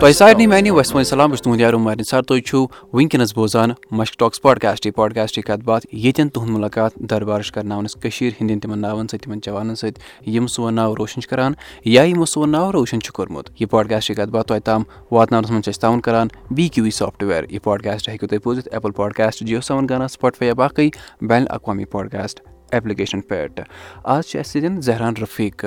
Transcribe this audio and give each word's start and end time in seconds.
تۄہہِ 0.00 0.14
سارنٕے 0.14 0.46
میانہِ 0.46 0.70
وسم 0.70 1.02
سلام 1.02 1.30
بہٕ 1.30 1.36
چھُس 1.36 1.42
تُہُنٛد 1.42 1.74
مارن 1.74 2.04
سر 2.04 2.22
تُہۍ 2.22 2.40
چھِو 2.40 2.66
وٕنکیٚنس 2.92 3.34
بوزان 3.34 3.70
مشک 3.90 4.18
ٹاکس 4.18 4.42
پاڈکاسٹٕے 4.42 4.90
پاڈکاسٹٕچ 4.90 5.44
کتھ 5.44 5.64
باتھ 5.64 5.86
ییٚتٮ۪ن 5.92 6.28
تُہُنٛد 6.28 6.50
مُلاقات 6.50 6.92
دربارش 7.10 7.52
کرناونس 7.52 7.94
کٔشیٖر 7.94 8.32
ہٕنٛدٮ۪ن 8.40 8.60
تِمن 8.60 8.78
ناوَن 8.78 9.08
سۭتۍ 9.08 9.24
تِمن 9.24 9.38
جوانن 9.46 9.74
سۭتۍ۔ 9.74 10.02
یِم 10.26 10.46
سون 10.46 10.74
ناو 10.74 10.96
روشن 10.96 11.20
چھِ 11.20 11.30
کران 11.30 11.52
یا 11.84 12.02
یِمو 12.02 12.24
سون 12.24 12.50
ناو 12.50 12.72
روشن 12.72 13.00
چھُ 13.00 13.12
کوٚرمُت۔ 13.12 13.50
یہِ 13.60 13.70
پاڈکاسٹٕچ 13.70 14.16
کتھ 14.16 14.30
باتھ 14.30 14.48
تۄہہِ 14.48 14.62
تام 14.62 14.82
واتناونس 15.10 15.50
منٛز 15.50 15.64
چھِ 15.64 15.72
أسۍ 15.72 15.80
تعاوُن 15.80 16.00
کران 16.00 16.28
بی 16.50 16.68
کیو 16.68 16.84
وی 16.84 16.90
سافٹ 16.90 17.22
وِیر 17.22 17.44
یہِ 17.50 17.62
پاڈکاسٹ 17.64 18.08
ہیٚکِو 18.08 18.26
تُہۍ 18.26 18.38
بوٗزِتھ 18.44 18.68
ایپل 18.72 18.90
پاڈکاسٹ 18.90 19.40
جیو 19.40 19.60
سیون 19.60 19.88
گانا 19.88 20.08
سُپاٹفاے 20.08 20.48
یا 20.48 20.54
باقٕے 20.54 20.88
بین 21.20 21.42
الاقوامی 21.42 21.84
پاڈکاسٹ 21.84 22.40
ایپلِکیشن 22.72 23.20
پٮ۪ٹھ 23.20 23.60
آز 24.04 24.24
چھِ 24.26 24.38
اَسہِ 24.38 24.62
سۭتۍ 24.62 24.80
زہران 24.80 25.14
رفیٖق 25.22 25.64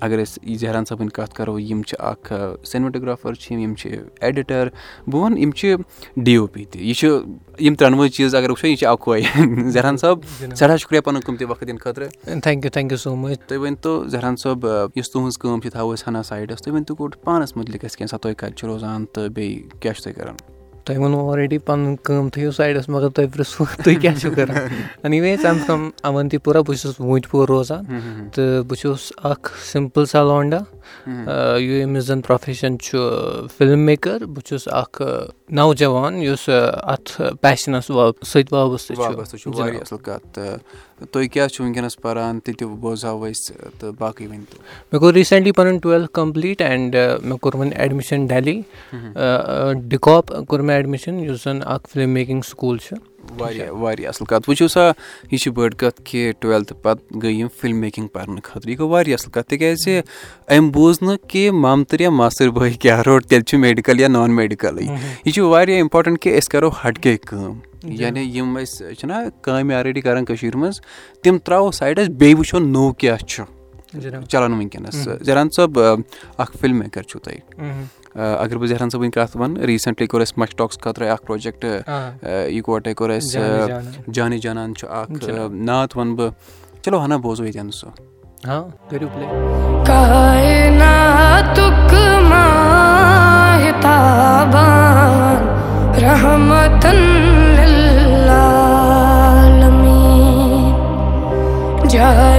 اگر 0.00 0.22
أسۍ 0.22 0.56
زہران 0.60 0.84
صٲبٕنۍ 0.84 1.08
کَتھ 1.14 1.34
کَرو 1.34 1.58
یِم 1.58 1.82
چھِ 1.82 1.96
اکھ 1.98 2.32
سینموٹوگرافر 2.64 3.34
چھِ 3.34 3.52
یِم 3.52 3.60
یِم 3.60 3.74
چھِ 3.74 3.96
ایڈِٹر 4.20 4.68
بہٕ 5.06 5.20
وَنہٕ 5.20 5.38
یِم 5.38 5.50
چھِ 5.50 5.74
ڈی 6.16 6.34
او 6.36 6.46
پی 6.46 6.64
تہِ۔ 6.64 6.82
یہِ 6.82 6.94
چھُ 6.94 7.08
یِم 7.60 7.74
ترٛٮ۪نوَے 7.74 8.08
چیٖز 8.08 8.34
اگر 8.34 8.50
وٕچھو 8.50 8.68
یہِ 8.68 8.78
چھِ 8.78 8.86
اَکوے۔ 8.86 9.20
زہران 9.74 9.96
صٲب 9.96 10.18
سٮ۪ٹھاہ 10.38 10.76
شُکریہ 10.76 11.00
پَنُن 11.00 11.20
قۭمتی 11.20 11.44
وقت 11.44 11.60
دِنہٕ 11.60 11.80
خٲطرٕ۔ 11.80 12.40
Thank 12.42 12.64
you 12.64 12.72
thank 12.72 12.92
you 12.92 12.98
so 12.98 13.16
much 13.16 13.38
تُہۍ 13.46 13.58
ؤنۍتو 13.58 14.04
زہران 14.08 14.36
صٲب 14.36 14.66
یُس 14.96 15.10
تُہٕنٛز 15.10 15.38
کٲم 15.38 15.60
چھِ 15.60 15.70
تھاوو 15.72 15.94
أسۍ 15.94 16.04
ہنا 16.08 16.22
سایڈَس 16.22 16.62
تُہۍ 16.62 16.74
ؤنۍتو 16.74 16.94
گۄڈٕ 16.94 17.22
پانَس 17.24 17.56
مُتعلِق 17.56 17.84
اَسہِ 17.84 17.98
کینٛژھا 17.98 18.16
تُہۍ 18.16 18.34
کَتہِ 18.34 18.54
چھِو 18.54 18.68
روزان 18.68 19.06
تہٕ 19.12 19.28
بیٚیہِ 19.28 19.80
کیٛاہ 19.80 19.94
چھُو 19.94 20.02
تُہۍ 20.02 20.22
کَران؟ 20.22 20.57
تۄہہِ 20.88 21.00
ووٚنوُ 21.00 21.30
آلریڈی 21.30 21.58
پَنُن 21.68 21.96
کٲم 22.04 22.28
تھٲیِو 22.32 22.50
سایڈَس 22.58 22.88
مگر 22.88 23.08
تۄہہِ 23.14 23.32
پِرٛژھوُ 23.32 23.66
تُہۍ 23.84 24.00
کیٛاہ 24.00 24.18
چھِو 24.20 24.30
کَران 24.36 24.56
اَنی 25.04 25.20
وے 25.20 25.30
ایم 25.30 25.58
فرٛام 25.66 25.88
اَونتی 26.08 26.38
پورہ 26.44 26.60
بہٕ 26.66 26.76
چھُس 26.80 27.00
ووٗنٛتۍ 27.00 27.30
پوٗر 27.30 27.48
روزان 27.48 27.84
تہٕ 28.34 28.62
بہٕ 28.68 28.78
چھُس 28.80 29.12
اَکھ 29.30 29.50
سِمپٕل 29.72 30.04
سَلونڈا 30.12 30.58
ییٚمِس 31.06 32.04
زَن 32.04 32.20
پرٛوفیشَن 32.20 32.78
چھُ 32.78 32.98
فِلم 33.56 33.78
میکَر 33.78 34.24
بہٕ 34.24 34.42
چھُس 34.46 34.68
اَکھ 34.68 35.02
نوجوان 35.50 36.22
یُس 36.22 36.48
اَتھ 36.48 37.20
پیشنَس 37.40 37.84
سۭتۍ 37.84 38.52
وابستہٕ 38.52 38.96
چھُ۔ 38.96 39.58
واریاہ 39.58 39.80
اَصٕل 39.80 39.96
کَتھ۔ 40.02 40.26
تہٕ 40.34 41.06
تُہۍ 41.12 41.26
کیٛاہ 41.32 41.48
چھُو 41.48 41.64
وٕنکیٚنَس 41.64 41.96
پَران؟ 42.02 42.40
تہِ 42.40 42.54
تہِ 42.58 42.68
بوزہاو 42.80 43.24
أسۍ 43.30 43.54
تہٕ 43.78 43.92
باقٕے 43.98 44.26
ؤنۍتو 44.26 44.56
مےٚ 44.92 45.00
کوٚر 45.00 45.14
ریٖسٮ۪نٛٹلی 45.14 45.52
پَنُن 45.52 45.78
ٹُویلتھ 45.78 46.12
کَمپٕلیٖٹ 46.12 46.62
اینٛڈ 46.62 46.96
مےٚ 47.22 47.38
کوٚر 47.38 47.54
وۄنۍ 47.56 47.72
ڈِکاپ 49.88 50.26
کوٚر 50.48 50.60
مےٚ 50.60 50.76
ایڈمِشَن 50.76 51.20
یُس 51.20 51.44
زَن 51.44 51.58
اَکھ 51.64 51.88
فِلم 51.92 52.10
میکِنٛگ 52.10 52.40
سکوٗل 52.40 52.78
چھُ۔ 52.78 52.96
واریاہ 53.38 53.70
واریاہ 53.70 54.08
اَصٕل 54.08 54.26
کَتھ۔ 54.26 54.50
وٕچھِو 54.50 54.68
سا 54.68 54.90
یہِ 55.30 55.38
چھِ 55.40 55.52
بٔڑ 55.52 55.70
کَتھ 55.70 56.02
کہِ 56.04 56.32
ٹُویلتھٕ 56.38 56.82
پَتہٕ 56.82 57.22
گٔے 57.22 57.32
یِم 57.32 57.46
فِلم 57.60 57.80
میکِنٛگ 57.80 58.08
پَرنہٕ 58.08 58.40
خٲطرٕ۔ 58.44 58.70
یہِ 58.70 58.78
گوٚو 58.78 58.90
واریاہ 58.90 59.16
اَصٕل 59.20 59.32
کَتھ۔ 59.32 59.48
تِکیٛازِ 59.48 60.00
أمۍ 60.58 60.70
بوٗز 60.70 60.98
نہٕ 61.02 61.16
کہِ 61.28 61.50
مامتٕر 61.50 62.00
یا 62.00 62.10
ماستٕر 62.10 62.50
بٲے 62.50 62.70
کیٛاہ 62.70 63.02
روٚٹ 63.06 63.24
تیٚلہِ 63.24 63.46
چھُ 63.46 63.58
میڈِکَل 63.58 64.00
یا 64.00 64.08
نان 64.08 64.36
میڈِکَلٕے 64.36 64.84
یہِ 65.24 65.34
چھُ 65.34 65.42
واریاہ 65.42 65.78
اِمپاٹَنٛٹ 65.78 66.20
کہِ 66.20 66.32
أسۍ 66.32 66.48
کَرو 66.48 66.70
ہَٹکے 66.84 67.16
کٲم۔ 67.16 67.58
یعنی 67.84 68.20
یِم 68.20 68.58
أسۍ 68.62 68.92
چھِنہ 68.98 69.12
کامہِ 69.42 69.74
آلریڈی 69.74 70.00
کَران 70.00 70.24
کٔشیٖرِ 70.24 70.56
منٛز 70.56 70.80
تِم 71.22 71.38
ترٛاوو 71.38 71.70
سایڈَس 71.70 72.08
بیٚیہِ 72.08 72.38
وٕچھو 72.38 72.58
نوٚو 72.58 72.92
کیٛاہ 72.92 73.16
چھُ۔ 73.16 73.44
چَلان 74.28 74.52
وٕنکیٚنَس۔ 74.52 74.96
زیران 75.26 75.50
صٲب 75.50 75.80
اَکھ 76.38 76.56
فِلم 76.60 76.78
میکَر 76.78 77.02
چھُو 77.02 77.20
تۄہہِ۔ 77.20 77.38
اگر 78.14 78.58
بہٕ 78.58 78.66
زہران 78.66 78.90
صٲبٕنۍ 78.90 79.10
کَتھ 79.10 79.36
وَنہٕ 79.36 79.62
ریٖسٮ۪نٛٹلی 79.62 80.06
کوٚر 80.06 80.20
اَسہِ 80.22 80.38
مَش 80.38 80.56
ٹاکٕس 80.56 80.78
خٲطرٕ 80.80 81.08
اَکھ 81.08 81.22
پرٛوجَکٹ 81.22 81.66
یِکوَٹَے 82.48 82.94
کوٚر 82.94 83.10
اَسہِ 83.10 83.40
جانے 84.12 84.38
جانان۔ 84.38 84.74
چھُ 84.74 84.88
اَکھ 84.90 85.30
نعت 85.52 85.96
وَنہٕ 85.96 86.16
بہٕ۔ 86.16 86.30
چلو 86.82 87.04
ہنا 87.04 87.16
بوزو 87.16 87.44
ییٚتٮ۪ن 87.44 87.70
سُہ۔ 87.70 87.88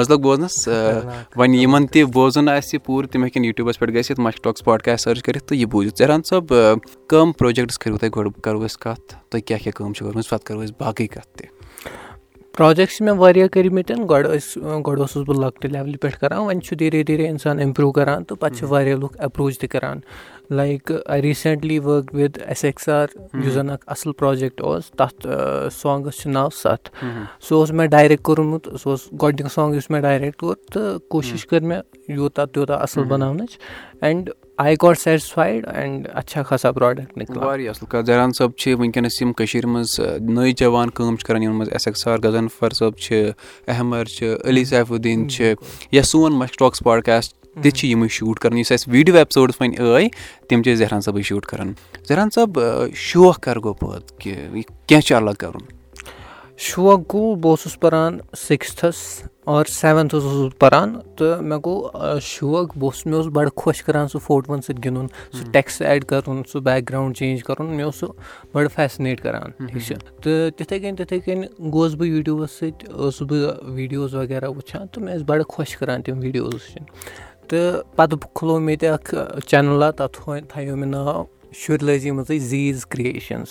لوٚگ 0.10 0.22
بوزنَس 0.22 0.68
وۄنۍ 1.36 1.56
یِمَن 1.62 1.88
تہِ 1.88 2.04
بوزُن 2.14 2.50
آسہِ 2.50 2.80
پوٗرٕ 2.86 3.10
تِم 3.12 3.24
ہیٚکن 3.24 3.46
یوٗٹیوٗبَس 3.46 3.80
پٮ۪ٹھ 3.80 3.94
گٔژھِتھ 3.94 4.20
مَش 4.20 4.42
ٹاکٕس 4.42 4.64
پاڈکاسٹ 4.64 5.04
سٔرٕچ 5.04 5.24
کٔرِتھ 5.24 5.46
تہٕ 5.46 5.58
یہِ 5.58 5.68
بوٗزِتھ۔ 5.72 5.98
زیران 5.98 6.22
صٲب 6.24 6.54
کَم 7.08 7.32
پرٛوجَکٹٕس 7.32 7.80
کٔرِو 7.80 7.98
تۄہہِ 7.98 8.12
گۄڈٕ 8.16 8.42
کَرو 8.42 8.66
أسۍ 8.66 8.78
کَتھ 8.80 9.16
تُہۍ 9.30 9.42
کیٛاہ 9.46 9.64
کیٛاہ 9.64 9.78
کٲم 9.78 9.94
چھِ 9.94 10.06
کٔرمٕژ 10.06 10.30
پَتہٕ 10.30 10.46
کَرو 10.46 10.64
أسۍ 10.64 10.74
باقٕے 10.80 11.08
کَتھ 11.08 11.38
تہِ۔ 11.38 11.48
پرٛوجَکٹ 12.58 12.92
چھِ 12.92 13.02
مےٚ 13.06 13.18
واریاہ 13.18 13.48
کٔرمٕتۍ 13.48 14.06
گۄڈٕ 14.10 14.30
ٲسۍ 14.36 14.82
گۄڈٕ 14.86 15.00
اوسُس 15.00 15.24
بہٕ 15.28 15.40
لۄکٹہِ 15.40 15.72
لیولہِ 15.72 15.96
پٮ۪ٹھ 16.02 16.20
کَران 16.20 16.40
وۄنۍ 16.40 16.60
چھُ 16.66 16.78
دھیرے 16.80 17.02
دھیرے 17.04 17.28
اِنسان 17.28 17.60
اِمپرٛوٗ 17.60 17.92
کَران 17.94 18.24
تہٕ 18.24 18.38
پَتہٕ 18.40 18.58
چھِ 18.58 18.68
واریاہ 18.70 18.96
لُکھ 18.98 19.18
ایپروچ 19.20 19.60
تہِ 19.60 19.70
کَران۔ 19.70 20.00
Like 20.58 20.92
I 21.06 21.22
recently 21.22 21.80
work 21.80 22.14
with 22.14 22.38
S 22.46 22.64
X 22.66 22.90
R 22.90 23.08
یُس 23.46 23.54
زَن 23.54 23.70
اَکھ 23.70 23.84
اَصٕل 23.88 24.12
پرٛوجَکٹ 24.18 24.62
اوس 24.62 24.90
تَتھ 24.98 25.28
سانٛگَس 25.82 26.18
چھُ 26.22 26.32
ناو 26.32 26.50
سَتھ 26.64 26.90
سُہ 27.48 27.56
اوس 27.56 27.72
مےٚ 27.72 27.88
ڈایریکٹ 27.88 28.24
کوٚرمُت 28.24 28.68
سُہ 28.82 28.90
اوس 28.90 29.08
گۄڈٕنیُک 29.22 29.52
سانٛگ 29.54 29.76
یُس 29.76 29.90
مےٚ 29.90 30.02
ڈایریکٹ 30.02 30.40
کوٚر 30.40 30.56
تہٕ 30.74 31.00
کوٗشِش 31.10 31.46
کٔر 31.46 31.62
مےٚ 31.62 31.82
یوٗتاہ 32.08 32.46
تیوٗتاہ 32.46 32.82
اَصٕل 32.82 33.04
بَناونٕچ۔ 33.04 33.58
And 34.02 34.30
I 34.58 34.76
got 34.84 35.00
satisfied 35.00 35.68
and 35.68 36.08
اچھا 36.14 36.44
خاصا 36.44 36.72
پرٛوڈَکٹ 36.72 37.38
واریاہ 37.38 37.70
اَصٕل 37.70 37.86
کَتھ 37.90 38.06
زیران 38.06 38.32
صٲب 38.34 38.52
چھِ 38.58 38.74
وٕنکیٚنَس 38.74 39.22
یِم 39.22 39.34
کٔشیٖرِ 39.34 39.66
منٛز 39.66 40.00
نٔے 40.20 40.52
جوان 40.52 40.90
کٲم 40.90 41.16
چھِ 41.16 41.26
کَران 41.26 41.44
یِمَن 41.44 41.56
منٛز 41.56 41.70
ایس 41.72 41.88
ایکٕس 41.88 42.08
آر 42.08 42.20
غزنفر 42.24 42.70
صٲب 42.70 42.98
چھِ 42.98 43.30
احمر 43.68 44.06
چھِ 44.06 44.34
علی 44.46 44.66
سیفُدیٖن 44.66 45.30
چھِ 45.30 45.54
یا 45.92 46.04
سون 46.04 46.40
مَش 46.40 46.58
ٹاکٕس 46.58 46.80
پاڈکاسٹ 46.84 47.36
تہِ 47.64 47.72
چھِ 47.72 47.88
یِمٕے 47.88 48.08
شوٗٹ 48.08 48.40
کَران۔ 48.40 48.58
یُس 48.58 48.72
اَسہِ 48.72 48.94
ویٖڈیو 48.94 49.18
ایپسوڈٕس 49.18 49.62
وۄنۍ 49.62 49.76
ٲے 49.78 50.08
تِم 50.48 50.64
چھِ 50.64 50.72
أسۍ 50.72 50.78
زہران 50.78 51.02
صٲبٕے 51.02 51.22
شوٗٹ 51.22 51.46
کَران۔ 51.46 51.74
زہران 52.08 52.30
صٲب 52.30 52.60
شوق 52.96 53.40
کَر 53.40 53.60
گوٚو 53.60 53.74
پٲدٕ 53.74 54.18
کہِ 54.18 54.34
کیٚنٛہہ 54.88 55.02
چھُ 55.02 55.16
الگ 55.16 55.32
کَرُن۔ 55.40 55.77
شوق 56.66 57.00
گوٚو 57.14 57.36
بہٕ 57.36 57.50
اوسُس 57.50 57.80
پَران 57.80 58.18
سِکِستھَس 58.38 58.96
اور 59.54 59.66
سیوَنتھَس 59.70 60.24
اوسُس 60.24 60.42
بہٕ 60.44 60.60
پَران 60.60 60.94
تہٕ 61.18 61.42
مےٚ 61.42 61.60
گوٚو 61.66 62.20
شوق 62.22 62.78
بہٕ 62.78 62.84
اوسُس 62.84 63.06
مےٚ 63.06 63.16
اوس 63.16 63.28
بَڑٕ 63.34 63.50
خۄش 63.56 63.84
کَران 63.84 64.08
سُہ 64.08 64.20
فوٹوَن 64.26 64.62
سۭتۍ 64.62 64.84
گِنٛدُن 64.86 65.08
سُہ 65.34 65.52
ٹٮ۪کٕس 65.52 65.82
ایڈ 65.82 66.06
کَرُن 66.06 66.42
سُہ 66.52 66.60
بیک 66.68 66.90
گرٛاوُنٛڈ 66.90 67.16
چینٛج 67.18 67.44
کَرُن 67.44 67.66
مےٚ 67.76 67.86
اوس 67.86 67.96
سُہ 68.00 68.08
بَڑٕ 68.54 68.70
فیسِنیٹ 68.76 69.22
کَران 69.24 69.52
ٹھیٖک 69.68 69.84
چھِ 69.88 69.96
تہٕ 70.24 70.52
تِتھَے 70.58 70.80
کٔنۍ 70.80 70.96
تِتھَے 70.98 71.20
کٔنۍ 71.20 71.48
گوٚوُس 71.74 71.94
بہٕ 71.96 72.08
یوٗٹیوٗبَس 72.08 72.52
سۭتۍ 72.60 72.94
اوسُس 72.94 73.22
بہٕ 73.30 73.64
ویٖڈیوز 73.76 74.16
وغیرہ 74.16 74.50
وٕچھان 74.50 74.88
تہٕ 74.88 75.04
مےٚ 75.04 75.16
ٲسۍ 75.16 75.26
بَڑٕ 75.26 75.44
خۄش 75.50 75.78
کَران 75.78 76.02
تِم 76.02 76.20
ویٖڈیوز 76.20 76.54
وٕچھِنۍ 76.54 76.86
تہٕ 77.48 77.82
پَتہٕ 77.96 78.30
کھُلوو 78.34 78.60
مےٚ 78.60 78.78
تہِ 78.80 78.90
اَکھ 78.90 79.16
چَنَلا 79.48 79.92
تَتھ 79.92 80.30
تھایو 80.50 80.76
مےٚ 80.78 80.90
ناو۔ 80.90 81.24
شُرۍ 81.56 81.84
لٲزی 81.86 82.38
زیٖز 82.40 82.86
کِرٛییشَنٕز 82.86 83.50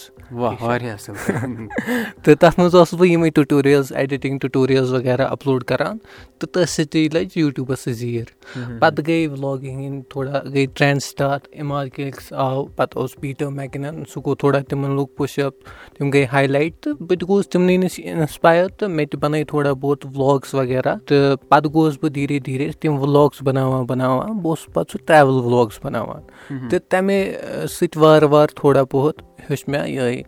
تہٕ 2.22 2.34
تَتھ 2.40 2.58
منٛز 2.58 2.74
اوسُس 2.74 2.94
بہٕ 2.98 3.08
یِمَے 3.08 3.30
ٹُٹوٗریَلٕز 3.30 3.92
ایڈِٹِنٛگ 3.92 4.38
ٹُٹوٗریَلٕز 4.38 4.92
وغیرہ 4.92 5.26
اَپلوڈ 5.30 5.64
کَران 5.64 5.98
تہٕ 5.98 6.48
تٔتھۍ 6.52 6.64
سۭتی 6.68 7.08
لٔج 7.14 7.36
یوٗٹیوٗبَس 7.36 7.80
سۭتۍ 7.80 7.92
زیٖر 7.98 8.78
پَتہٕ 8.80 9.04
گٔے 9.06 9.26
وٕلاگِنٛگ 9.26 9.80
ہِنٛدۍ 9.80 10.02
تھوڑا 10.10 10.42
گٔے 10.54 10.66
ٹرٛٮ۪نٛڈ 10.74 11.02
سِٹاٹ 11.02 11.48
اِمار 11.52 11.86
کِلِکٕس 11.94 12.32
آو 12.32 12.64
پَتہٕ 12.76 13.00
اوس 13.00 13.14
پیٖٹَر 13.20 13.48
میکنَن 13.60 14.02
سُہ 14.12 14.20
گوٚو 14.24 14.34
تھوڑا 14.40 14.60
تِمَن 14.68 14.90
لوٚگ 14.96 15.06
پُش 15.16 15.38
اَپ 15.38 15.54
تِم 15.98 16.10
گٔے 16.10 16.24
ہاے 16.32 16.46
لایٹ 16.46 16.72
تہٕ 16.82 16.94
بہٕ 17.00 17.18
تہِ 17.18 17.28
گوٚوُس 17.28 17.48
تِمنٕے 17.48 17.76
نِش 17.76 18.00
اِنَسپایر 18.04 18.68
تہٕ 18.78 18.88
مےٚ 18.88 19.06
تہِ 19.10 19.20
بَنٲے 19.20 19.44
تھوڑا 19.50 19.72
بہت 19.72 20.06
وٕلاگٕس 20.06 20.54
وغیرہ 20.54 20.94
تہٕ 21.06 21.36
پَتہٕ 21.48 21.72
گوٚوُس 21.74 21.98
بہٕ 22.02 22.10
دھیٖرے 22.14 22.38
دھیٖرے 22.46 22.70
تِم 22.80 22.98
وٕلاگٕس 22.98 23.42
بَناوان 23.42 23.84
بَناوان 23.86 24.32
بہٕ 24.32 24.50
اوسُس 24.50 24.72
پَتہٕ 24.72 24.92
سُہ 24.92 24.98
ٹرٛیوٕل 25.06 25.44
وٕلاگٕس 25.44 25.78
بَناوان 25.84 26.68
تہٕ 26.68 26.80
تَمے 26.88 27.20
سۭتۍ 27.68 27.85
وارٕ 27.96 28.28
وارٕ 28.30 28.50
تھوڑا 28.56 28.82
بہت 28.92 29.22
ہیوٚچھ 29.22 29.68
مےٚ 29.68 29.88
یِہوٚے 29.88 30.22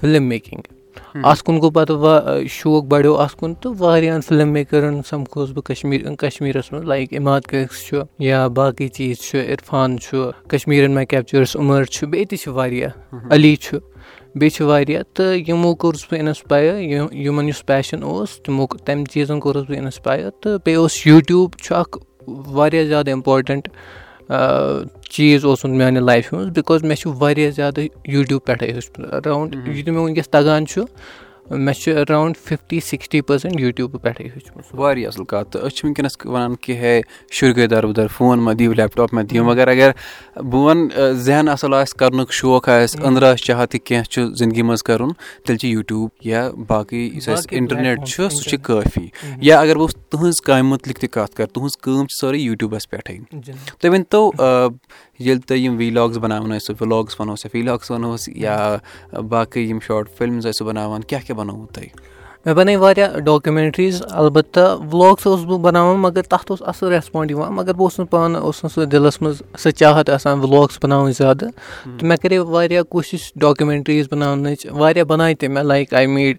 فِلم 0.00 0.24
میکِنٛگ۔ 0.28 0.62
اَتھ 1.24 1.44
کُن 1.44 1.56
گوٚو 1.56 1.70
پَتہٕ 1.70 2.44
شوق 2.50 2.84
بَڑیو 2.84 3.16
اَتھ 3.16 3.36
کُن 3.36 3.54
تہٕ 3.54 3.74
واریاہَن 3.78 4.20
فِلم 4.20 4.48
میکَرَن 4.48 5.02
سَمکھوس 5.10 5.50
بہٕ 5.50 5.62
کَشمیٖر 5.62 6.14
کَشمیٖرَس 6.14 6.72
منٛز۔ 6.72 6.84
لایِک 6.84 7.08
اِماد 7.12 7.40
کیکٕس 7.40 7.86
چھُ 7.86 8.02
یا 8.18 8.46
باقٕے 8.48 8.88
چیٖز 8.88 9.16
چھُ 9.20 9.38
عرفان 9.38 9.98
چھُ 9.98 10.30
کَشمیٖرَن 10.48 10.94
ماے 10.94 11.06
کیپچٲرٕس 11.06 11.56
عُمر 11.56 11.84
چھُ 11.84 12.06
بیٚیہِ 12.08 12.28
تہِ 12.28 12.38
چھِ 12.38 12.52
واریاہ۔ 12.52 12.90
علی 13.30 13.56
چھُ 13.56 13.78
بیٚیہِ 14.34 14.52
چھِ 14.52 14.64
واریاہ۔ 14.66 15.02
تہٕ 15.14 15.42
یِمو 15.48 15.74
کوٚرُس 15.74 16.04
بہٕ 16.10 16.20
اِنَسپایر 16.20 16.78
یِمَن 17.12 17.48
یُس 17.48 17.66
پیشَن 17.66 18.02
اوس 18.02 18.42
تِمو 18.42 18.66
تَمہِ 18.66 19.06
چیٖزَن 19.12 19.40
کوٚرُس 19.40 19.66
بہٕ 19.68 19.78
اِنَسپایر 19.78 20.30
تہٕ 20.30 20.58
بیٚیہِ 20.64 20.76
اوس 20.76 21.06
یوٗٹیوٗب 21.06 21.50
چھُ 21.62 21.76
اَکھ 21.76 21.98
واریاہ 22.28 22.84
زیادٕ 22.84 23.08
اِمپاٹَنٛٹ 23.08 23.68
چیٖز 24.28 25.44
اوسمُت 25.44 25.72
میٛانہِ 25.76 26.00
لایفہِ 26.00 26.34
منٛز 26.36 26.50
بِکاز 26.56 26.82
مےٚ 26.84 26.96
چھُ 26.96 27.12
واریاہ 27.18 27.50
زیادٕ 27.50 27.86
یوٗٹیوٗب 28.04 28.44
پٮ۪ٹھَے 28.44 28.66
ہیوٚچھمُت 28.66 29.14
اٮ۪راوُنٛڈ 29.14 29.68
یہِ 29.68 29.84
تہِ 29.84 29.92
مےٚ 29.92 30.02
وٕنکٮ۪س 30.02 30.28
تَگان 30.30 30.66
چھُ 30.66 30.82
مےٚ 31.50 31.74
چھُ 31.74 31.92
اٮ۪راوُنٛڈ 31.96 32.36
فِفٹی 32.44 32.78
سِکِسٹی 32.80 33.20
پٔرسَنٛٹ 33.20 33.60
یوٗٹیوٗبہٕ 33.60 34.00
پٮ۪ٹھَے 34.02 34.24
ہیوٚچھمُت 34.24 34.74
واریاہ 34.80 35.08
اَصٕل 35.08 35.24
کَتھ. 35.24 35.50
تہٕ 35.50 35.62
أسۍ 35.62 35.76
چھِ 35.76 35.84
وٕنکٮ۪نَس 35.84 36.16
وَنان 36.24 36.54
کہِ 36.56 36.76
ہے 36.76 37.00
شُرۍ 37.32 37.56
گٔے 37.56 37.66
دَربٕدَر 37.66 38.06
فون 38.16 38.42
مہ 38.44 38.52
دِیِو 38.58 38.72
لیپٹاپ 38.72 39.14
مہ 39.14 39.20
دِیِو 39.30 39.44
مگر 39.44 39.68
اگر 39.68 39.90
بہٕ 40.36 40.64
وَنہٕ 40.64 41.12
ذہن 41.26 41.48
اَصٕل 41.48 41.74
آسہِ 41.74 41.98
کَرنُک 41.98 42.32
شوق 42.32 42.68
آسہِ 42.68 43.00
أنٛدرٕ 43.00 43.32
آسہِ 43.32 43.44
چاہت 43.46 43.72
کہِ 43.72 43.80
کینٛہہ 43.84 44.10
چھُ 44.10 44.34
زِندگی 44.38 44.62
منٛز 44.62 44.82
کَرُن 44.82 45.12
تیٚلہِ 45.12 45.58
چھِ 45.60 45.68
یوٗٹیوٗب 45.68 46.08
یا 46.26 46.48
باقٕے 46.66 47.10
یُس 47.14 47.28
اَسہِ 47.28 47.56
اِنٹَرنیٹ 47.56 47.98
چھُ 48.06 48.30
سُہ 48.30 48.50
چھُ 48.50 48.56
کٲفی. 48.62 49.06
یا 49.46 49.60
اگر 49.60 49.76
بہٕ 49.76 49.92
تُہٕنٛز 50.10 50.40
کامہِ 50.40 50.70
مُتعلِق 50.70 50.98
تہِ 51.00 51.08
کَتھ 51.10 51.36
کَرٕ 51.36 51.48
تُہٕنٛز 51.52 51.76
کٲم 51.76 52.06
چھِ 52.06 52.16
سٲرٕے 52.20 52.38
یوٗٹیوٗبَس 52.38 52.90
پٮ۪ٹھٕے۔ 52.90 53.18
تُہۍ 53.80 53.90
ؤنۍتو 53.90 54.30
ییٚلہِ 55.18 55.42
تۄہہِ 55.46 55.60
یِم 55.60 55.76
وِلاگٕس 55.78 56.18
بَناوان 56.18 56.50
ٲسِو 56.50 56.72
وِلاگٕس 56.80 57.20
وَنوس 57.20 57.44
یا 57.44 57.50
وِلاگٕس 57.54 57.90
وَنوس 57.90 58.28
یا 58.28 58.56
باقٕے 59.28 59.60
یِم 59.60 59.78
شاٹ 59.86 60.08
فِلمٕز 60.16 60.46
ٲسِو 60.46 60.64
بَناوان، 60.64 61.02
کیٛاہ 61.04 61.26
کیٛاہ 61.26 61.38
بَنووُ 61.38 61.66
تۄہہِ 61.74 62.13
مےٚ 62.46 62.54
بَنٲے 62.54 62.76
واریاہ 62.76 63.18
ڈاکمٮ۪نٹریٖز 63.18 64.02
اَلبتہ 64.10 64.60
وٕلاگٕس 64.92 65.26
اوسُس 65.26 65.44
بہٕ 65.44 65.58
بَناوان 65.58 65.96
مگر 66.00 66.22
تَتھ 66.22 66.50
اوس 66.50 66.62
اَصٕل 66.62 66.88
ریسپانٛڈ 66.92 67.30
یِوان 67.30 67.52
مگر 67.54 67.72
بہٕ 67.72 67.82
اوسُس 67.82 67.98
نہٕ 67.98 68.08
پانہٕ 68.10 68.40
اوس 68.42 68.64
نہٕ 68.64 68.72
سُہ 68.74 68.84
دِلَس 68.84 69.20
منٛز 69.22 69.42
سۄ 69.58 69.70
چاہت 69.70 70.10
آسان 70.10 70.38
وٕلاگٕس 70.38 70.78
بَناوٕنۍ 70.82 71.12
زیادٕ۔ 71.18 71.48
تہٕ 71.98 72.08
مےٚ 72.08 72.18
کَرے 72.22 72.38
واریاہ 72.38 72.82
کوٗشِش 72.82 73.32
ڈاکمٮ۪نٹریٖز 73.36 74.06
بَناونٕچ 74.10 74.66
واریاہ 74.70 75.04
بَناے 75.04 75.34
تہِ 75.34 75.48
مےٚ 75.48 75.64
like 75.64 75.94
I 75.94 76.06
made 76.06 76.36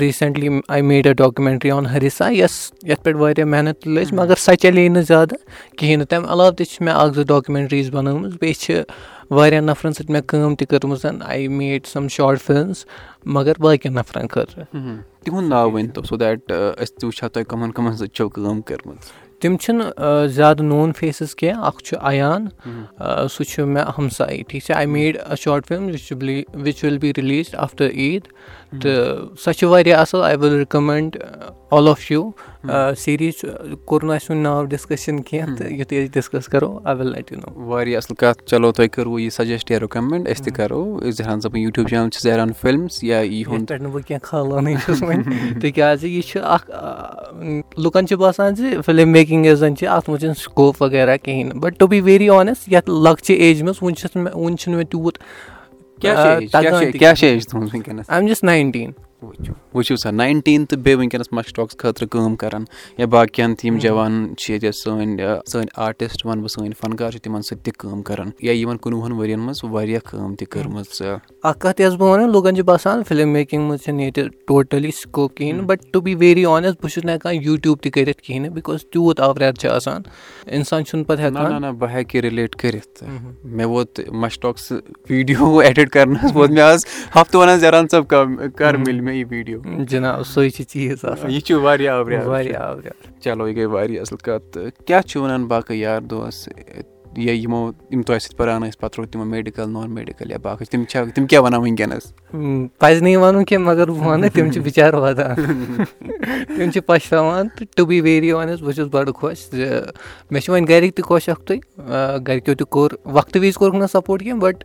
recently 0.00 0.48
I 0.68 0.82
made 0.82 1.06
a 1.06 1.12
documentary 1.22 1.70
on 1.70 1.86
harissa 1.86 2.28
یۄس 2.28 2.72
یَتھ 2.82 3.02
پٮ۪ٹھ 3.04 3.16
واریاہ 3.16 3.46
محنت 3.46 3.86
لٔج 3.88 4.12
مگر 4.12 4.34
سۄ 4.38 4.54
چلے 4.62 4.88
نہٕ 4.88 5.02
زیادٕ 5.08 5.36
کِہیٖنۍ 5.78 5.96
نہٕ۔ 5.98 6.06
تَمہِ 6.10 6.30
علاوٕ 6.32 6.54
تہِ 6.56 6.66
چھِ 6.66 6.82
مےٚ 6.84 6.94
اَکھ 6.94 7.14
زٕ 7.14 7.24
ڈاکمٮ۪نٹریٖز 7.24 7.90
بَنٲومٕژ 7.90 8.32
بیٚیہِ 8.40 8.56
چھِ 8.56 8.82
واریاہَن 9.30 9.64
نَفرَن 9.66 9.92
سۭتۍ 9.92 10.10
مےٚ 10.10 10.22
کٲم 10.26 10.54
تہِ 10.54 10.66
کٔرمٕژ۔ 10.68 11.06
I 11.24 11.48
made 11.48 11.86
some 11.86 12.08
short 12.08 12.40
films 12.42 12.84
مگر 13.26 13.52
باقٕیَن 13.58 13.94
نفرَن 13.94 14.26
خٲطرٕ۔ 14.28 14.64
تِہُنٛد 15.24 15.48
ناو 15.48 15.70
ؤنۍتو 15.74 16.02
سو 16.02 16.16
دیٹ 16.16 16.52
أسۍ 16.52 16.94
تہِ 16.98 17.04
وٕچھو 17.04 17.28
تۄہہِ 17.28 17.46
کٕمَن 17.46 17.72
کٕمَن 17.72 17.96
سۭتۍ 17.96 18.14
چھو 18.14 18.28
کٲم 18.28 18.60
کٔرمٕژ۔ 18.62 18.98
تِم 19.42 19.56
چھِنہٕ 19.56 20.26
زیادٕ 20.34 20.64
نون 20.64 20.92
فیسٕز 20.98 21.34
کینٛہہ 21.34 21.64
اَکھ 21.66 21.82
چھُ 21.84 21.96
اَیان 22.06 22.46
سُہ 23.30 23.44
چھُ 23.44 23.64
مےٚ 23.66 23.84
ہمساے 23.98 24.42
ٹھیٖک 24.48 24.64
چھا؟ 24.64 24.74
I 24.78 24.86
made 24.86 25.18
a 25.26 25.34
short 25.40 25.66
film 25.68 25.86
which 25.86 26.12
which 26.64 26.84
will 26.84 26.98
be 26.98 27.12
release 27.16 27.54
after 27.54 27.88
Eid 27.90 28.28
تہٕ 28.82 29.36
سۄ 29.44 29.52
چھِ 29.52 29.68
واریاہ 29.68 30.00
اَصٕل 30.00 30.22
I 30.24 30.36
will 30.36 30.58
recommend 30.60 31.16
all 31.70 31.88
of 31.88 32.10
you 32.10 32.30
series 32.98 33.44
کوٚر 33.84 34.04
نہٕ 34.04 34.14
اَسہِ 34.14 34.30
وُنہِ 34.30 34.42
ناو 34.42 34.64
ڈِسکَشَن 34.64 35.22
کینٛہہ 35.22 35.56
تہٕ 35.56 35.72
یُتھُے 35.72 36.02
أسۍ 36.02 36.12
ڈِسکَس 36.14 36.46
کَرو 36.46 36.78
آی 36.84 36.94
وِل 36.94 37.12
لیٹ 37.12 37.32
یوٗ 37.32 37.40
نو 37.40 37.64
واریاہ 37.68 37.96
اَصٕل 37.96 38.14
کَتھ 38.14 38.44
چلو 38.46 38.72
تۄہہِ 38.72 38.90
کٔروٕ 38.90 39.20
یہِ 39.20 39.32
سَجَسٹ 39.32 39.70
یا 39.70 39.78
رِکَمٮ۪نٛڈ 39.80 40.28
أسۍ 40.28 40.44
تہِ 40.44 40.54
کَرو۔ 40.56 41.10
زہران 41.10 41.40
صٲبٕنۍ 41.40 41.62
یوٗٹیوٗب 41.62 41.88
چَنَل 41.88 42.10
چھِ 42.10 42.22
زہران 42.22 42.52
فِلمٕز 42.60 43.04
یا 43.04 43.20
یِہُنٛد 43.20 43.68
پٮ۪ٹھ 43.68 43.82
نہٕ 43.82 43.92
بہٕ 43.92 44.02
کینٛہہ 44.06 44.26
کھالانٕے 44.26 44.74
چھُس 44.84 45.02
وۄنۍ۔ 45.02 45.22
تِکیٛازِ 45.60 46.04
یہِ 46.04 46.22
چھُ 46.22 46.40
اَکھ 46.42 46.70
لُکَن 47.80 48.06
چھِ 48.06 48.16
باسان 48.16 48.54
زِ 48.54 48.62
فِلم 48.86 49.08
میکِنٛگ 49.12 49.31
یۄس 49.32 49.58
زَن 49.58 49.76
چھِ 49.76 49.86
اَتھ 49.86 50.10
منٛز 50.10 50.20
چھِنہٕ 50.20 50.34
سکوپ 50.34 50.82
وغیرہ 50.82 51.16
کِہیٖنۍ 51.16 51.44
نہٕ 51.44 51.60
but 51.62 51.78
to 51.78 51.86
be 51.86 52.00
very 52.00 52.28
honest 52.28 52.72
یَتھ 52.72 52.90
لۄکچہِ 52.90 53.36
ایجہِ 53.36 53.62
منٛز 53.62 53.76
وٕنہِ 53.82 53.96
چھَس 53.96 54.16
مےٚ 54.16 54.34
وٕنہِ 54.34 54.58
چھُنہٕ 54.58 54.76
مےٚ 54.76 54.90
تیوٗت 54.90 55.18
آی 58.08 58.16
ایم 58.16 58.26
جسٹ 58.26 58.44
ناینٹیٖن 58.44 58.90
وٕچھِو 59.74 59.96
سا 59.96 60.10
ناینٹیٖن 60.10 60.64
تہٕ 60.66 60.78
بیٚیہِ 60.78 60.98
وٕنکیٚنَس 60.98 61.32
مَشٹاکٕس 61.32 61.76
خٲطرٕ 61.78 62.08
کٲم 62.10 62.36
کَران 62.36 62.64
یا 62.98 63.06
باقٕیَن 63.06 63.54
تہِ 63.54 63.66
یِم 63.66 63.78
جوان 63.78 64.34
چھِ 64.36 64.50
ییٚتہِ 64.50 64.70
سٲنۍ 64.74 65.40
سٲنۍ 65.50 65.66
آرٹِسٹ 65.76 66.26
وَنہٕ 66.26 66.40
بہٕ 66.42 66.48
سٲنۍ 66.48 66.72
فَنکار 66.80 67.10
چھِ 67.10 67.20
تِمَن 67.20 67.42
سۭتۍ 67.42 67.62
تہِ 67.64 67.72
کٲم 67.78 68.02
کَران 68.02 68.30
یا 68.42 68.52
یِمَن 68.52 68.76
کُنوُہَن 68.76 69.12
ؤرۍ 69.12 69.28
یَن 69.28 69.40
منٛز 69.40 69.64
واریاہ 69.70 70.08
کٲم 70.10 70.34
تہِ 70.34 70.46
کٔرمٕژ 70.50 71.02
اَکھ 71.42 71.58
کَتھ 71.58 71.80
یۄس 71.80 71.94
بہٕ 71.94 72.08
وَنہٕ 72.08 72.28
لُکَن 72.32 72.54
چھِ 72.56 72.64
باسان 72.64 73.02
فِلم 73.08 73.28
میکِنٛگ 73.32 73.62
منٛز 73.68 73.82
چھَنہٕ 73.84 74.02
ییٚتہِ 74.02 74.28
ٹوٹلی 74.46 74.90
سکوپ 74.90 75.36
کِہیٖنۍ 75.36 75.58
نہٕ 75.58 75.66
but 75.66 75.92
to 75.92 76.00
be 76.00 76.14
very 76.14 76.44
honest 76.44 76.82
بہٕ 76.82 76.90
چھُس 76.90 77.04
نہٕ 77.04 77.14
ہٮ۪کان 77.14 77.34
یوٗٹیوٗب 77.42 77.78
تہِ 77.82 77.92
کٔرِتھ 77.92 78.22
کِہیٖنۍ 78.22 78.46
نہٕ 78.46 78.54
بِکاز 78.54 78.84
تیوٗت 78.92 79.20
آوریٛار 79.20 79.52
چھِ 79.52 79.68
آسان 79.70 80.02
اِنسان 80.46 80.84
چھُنہٕ 80.84 81.06
پَتہٕ 81.06 81.24
ہٮ۪کان 81.24 81.62
نہ 81.62 81.66
بہٕ 81.78 81.90
ہٮ۪کہٕ 81.94 82.20
رِلیٹ 82.22 82.56
کٔرِتھ۔ 82.56 83.04
مےٚ 83.44 83.66
ووت 83.66 84.00
مَشٹاکٕس 84.12 84.72
ویٖڈیو 85.10 85.58
ایڈِٹ 85.64 85.90
کَرنَس 85.90 86.36
ووت 86.36 86.50
مےٚ 86.50 86.64
آز 86.64 86.86
ہَفتہٕ 87.16 87.40
وَنان 87.40 87.58
زیران 87.58 87.88
صٲب 87.88 88.06
کَر 88.56 88.76
مِلہِ 88.76 89.00
مےٚ 89.00 89.14
یہِ 89.14 89.24
ویٖڈیو۔ 89.30 89.61
جِناب 89.64 90.22
سُے 90.26 90.48
چھِ 90.50 90.64
چیٖز 90.64 91.04
آسان 91.04 91.30
یہِ 91.30 91.40
چھُ 91.46 91.60
واریاہ 91.62 91.94
آوریٛار 91.94 92.26
واریاہ 92.26 92.62
آوریٛار 92.62 93.20
چلو 93.20 93.48
یہِ 93.48 93.56
گٔے 93.56 93.66
واریاہ 93.74 94.02
اَصٕل 94.02 94.16
کَتھ 94.24 94.52
تہٕ 94.52 94.86
کیٛاہ 94.86 95.02
چھُ 95.08 95.20
وَنان 95.22 95.46
باقٕے 95.46 95.76
یار 95.76 96.00
دوس 96.10 96.48
یا 97.16 97.32
یِمو 97.32 97.70
یِم 97.90 98.02
تۄہہِ 98.02 98.20
سۭتۍ 98.20 98.36
پَران 98.36 98.62
ٲسۍ 98.62 98.80
پَتہٕ 98.80 98.98
روٗد 98.98 99.12
تِمو 99.12 99.24
میڈِکَل 99.24 99.70
نان 99.70 99.90
میڈِکَل 99.94 100.30
یا 100.30 100.36
باقٕے 100.42 100.64
تِم 100.70 100.84
چھا 100.88 101.02
تِم 101.14 101.26
کیٛاہ 101.26 101.42
وَنان 101.42 101.60
وٕنکیٚنَس 101.60 102.12
پَزِ 102.78 103.02
نہٕ 103.02 103.10
یہِ 103.10 103.16
وَنُن 103.22 103.44
کینٛہہ 103.44 103.66
مگر 103.70 103.90
بہٕ 103.90 104.06
وَنہٕ 104.06 104.30
تِم 104.34 104.50
چھِ 104.52 104.60
بِچارٕ 104.64 105.00
واتان 105.00 105.34
تِم 106.56 106.70
چھِ 106.70 106.80
تہٕ 106.88 107.64
ٹُو 107.76 107.84
بی 107.86 108.00
ویری 108.00 108.32
آنٮ۪سٹ 108.32 108.62
بہٕ 108.62 108.72
چھُس 108.74 108.88
بَڑٕ 108.92 109.12
خۄش 109.20 109.48
زِ 109.50 109.66
مےٚ 110.30 110.40
چھِ 110.42 110.50
وۄنۍ 110.50 110.68
گَرِکۍ 110.68 110.92
تہِ 110.96 111.04
خۄش 111.04 111.28
اَکھتُے 111.28 111.56
گَرِکیو 112.26 112.54
تہِ 112.54 112.66
کوٚر 112.66 112.90
وقتہٕ 113.04 113.42
وِزِ 113.42 113.54
کوٚرُکھ 113.58 113.76
نہٕ 113.76 113.92
سَپوٹ 113.92 114.22
کینٛہہ 114.22 114.40
بَٹ 114.40 114.64